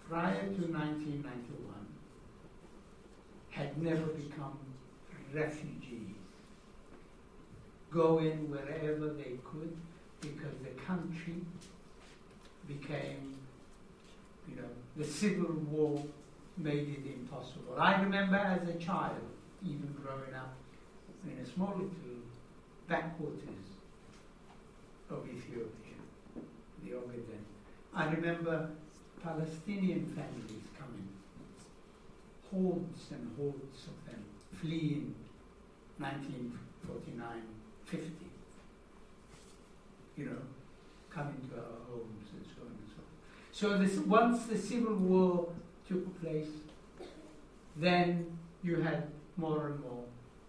prior 0.10 0.42
to 0.42 0.62
1991, 0.68 1.24
had 3.52 3.82
never 3.82 4.06
become 4.08 4.60
refugees, 5.34 6.18
going 7.90 8.52
wherever 8.52 9.14
they 9.14 9.38
could 9.50 9.78
because 10.20 10.58
the 10.62 10.82
country 10.82 11.36
became, 12.68 13.36
you 14.50 14.56
know, 14.56 14.70
the 14.96 15.04
civil 15.06 15.54
war 15.70 16.04
made 16.58 16.90
it 16.90 17.06
impossible. 17.06 17.76
I 17.78 18.02
remember 18.02 18.36
as 18.36 18.68
a 18.68 18.74
child, 18.74 19.22
even 19.64 19.96
growing 20.04 20.34
up 20.34 20.54
in 21.26 21.38
a 21.44 21.46
small 21.46 21.74
little 21.76 22.22
backwaters 22.88 23.68
of 25.10 25.26
Ethiopia, 25.28 25.98
the 26.84 26.92
Ogaden. 26.92 27.44
I 27.94 28.10
remember 28.12 28.70
Palestinian 29.24 30.06
families 30.16 30.66
coming, 30.78 31.08
hordes 32.52 33.12
and 33.12 33.32
hordes 33.38 33.88
of 33.88 34.12
them 34.12 34.24
fleeing 34.62 35.14
1949 35.98 37.42
50. 37.86 38.08
You 40.18 40.26
know, 40.26 40.42
coming 41.18 41.50
to 41.50 41.56
our 41.58 41.80
homes 41.90 42.28
and 42.32 42.46
so 42.46 42.62
on 42.62 42.70
and 42.70 42.90
so. 42.96 43.02
So 43.52 43.78
this, 43.80 43.98
once 44.06 44.46
the 44.46 44.58
civil 44.58 44.94
war 44.96 45.50
took 45.90 46.22
place, 46.22 46.48
then 47.76 48.38
you 48.64 48.76
had 48.82 49.08
more 49.36 49.68
and 49.68 49.80
more 49.80 50.04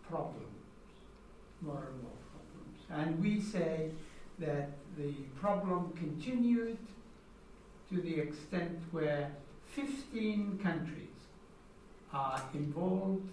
problems, 0.09 0.45
more 1.62 1.89
and 1.91 2.03
more 2.03 2.19
problems. 2.33 2.79
And 2.91 3.23
we 3.23 3.41
say 3.41 3.91
that 4.39 4.71
the 4.99 5.12
problem 5.41 5.93
continued 5.97 6.79
to 7.91 8.01
the 8.03 8.21
extent 8.21 8.79
where 8.91 9.31
15 9.75 10.61
countries 10.62 11.09
are 12.12 12.43
involved 12.53 13.29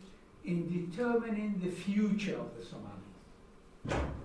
in 0.46 0.88
determining 0.88 1.60
the 1.62 1.72
future 1.72 2.38
of 2.38 2.50
the 2.58 2.64
Somalis. 2.64 4.16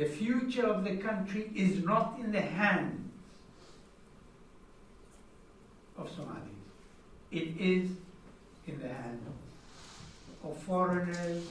The 0.00 0.06
future 0.06 0.66
of 0.66 0.82
the 0.82 0.96
country 0.96 1.50
is 1.54 1.84
not 1.84 2.18
in 2.18 2.32
the 2.32 2.40
hands 2.40 3.12
of 5.98 6.08
Somalis. 6.08 6.64
It 7.30 7.60
is 7.60 7.90
in 8.66 8.80
the 8.80 8.88
hands 8.88 9.28
of 10.42 10.56
foreigners, 10.62 11.44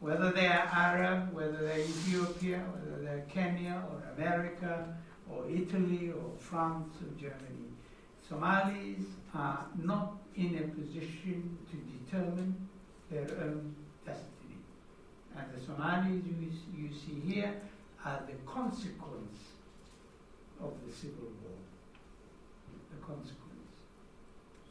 whether 0.00 0.32
they 0.32 0.48
are 0.48 0.68
Arab, 0.70 1.32
whether 1.32 1.56
they're 1.56 1.78
Ethiopia, 1.78 2.58
whether 2.74 3.02
they're 3.02 3.24
Kenya 3.32 3.82
or 3.90 4.02
America 4.18 4.94
or 5.32 5.48
Italy 5.48 6.10
or 6.10 6.32
France 6.38 6.92
or 7.00 7.18
Germany. 7.18 7.70
Somalis 8.28 9.00
are 9.34 9.64
not 9.82 10.18
in 10.34 10.58
a 10.58 10.68
position 10.78 11.56
to 11.70 11.76
determine 11.96 12.68
their 13.10 13.30
own. 13.42 13.74
And 15.36 15.46
the 15.54 15.64
Somalis 15.64 16.22
you, 16.24 16.50
you 16.76 16.88
see 16.88 17.20
here 17.32 17.54
are 18.04 18.22
the 18.26 18.50
consequence 18.50 19.40
of 20.62 20.72
the 20.86 20.92
civil 20.92 21.28
war. 21.44 21.58
The 22.90 23.04
consequence 23.04 23.76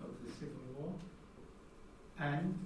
of 0.02 0.10
the 0.26 0.32
civil 0.34 0.66
war. 0.80 0.94
And 2.20 2.58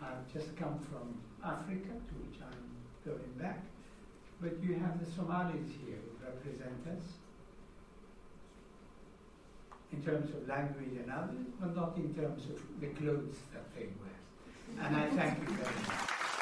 I've 0.00 0.32
just 0.32 0.56
come 0.56 0.78
from 0.90 1.20
Africa, 1.44 1.94
to 1.94 2.14
which 2.24 2.40
I'm 2.42 2.64
going 3.04 3.32
back. 3.38 3.60
But 4.40 4.60
you 4.62 4.74
have 4.74 4.98
the 4.98 5.10
Somalis 5.12 5.70
here 5.86 5.98
who 6.02 6.26
represent 6.26 6.82
us 6.90 7.04
in 9.92 10.02
terms 10.02 10.30
of 10.34 10.48
language 10.48 10.96
and 10.98 11.12
others, 11.12 11.46
but 11.60 11.76
not 11.76 11.96
in 11.96 12.12
terms 12.14 12.42
of 12.46 12.80
the 12.80 12.88
clothes 12.98 13.36
that 13.52 13.62
they 13.76 13.86
wear. 14.00 14.86
And 14.86 14.96
I 14.96 15.08
thank 15.10 15.38
you 15.38 15.54
very 15.54 15.76
much. 15.86 16.41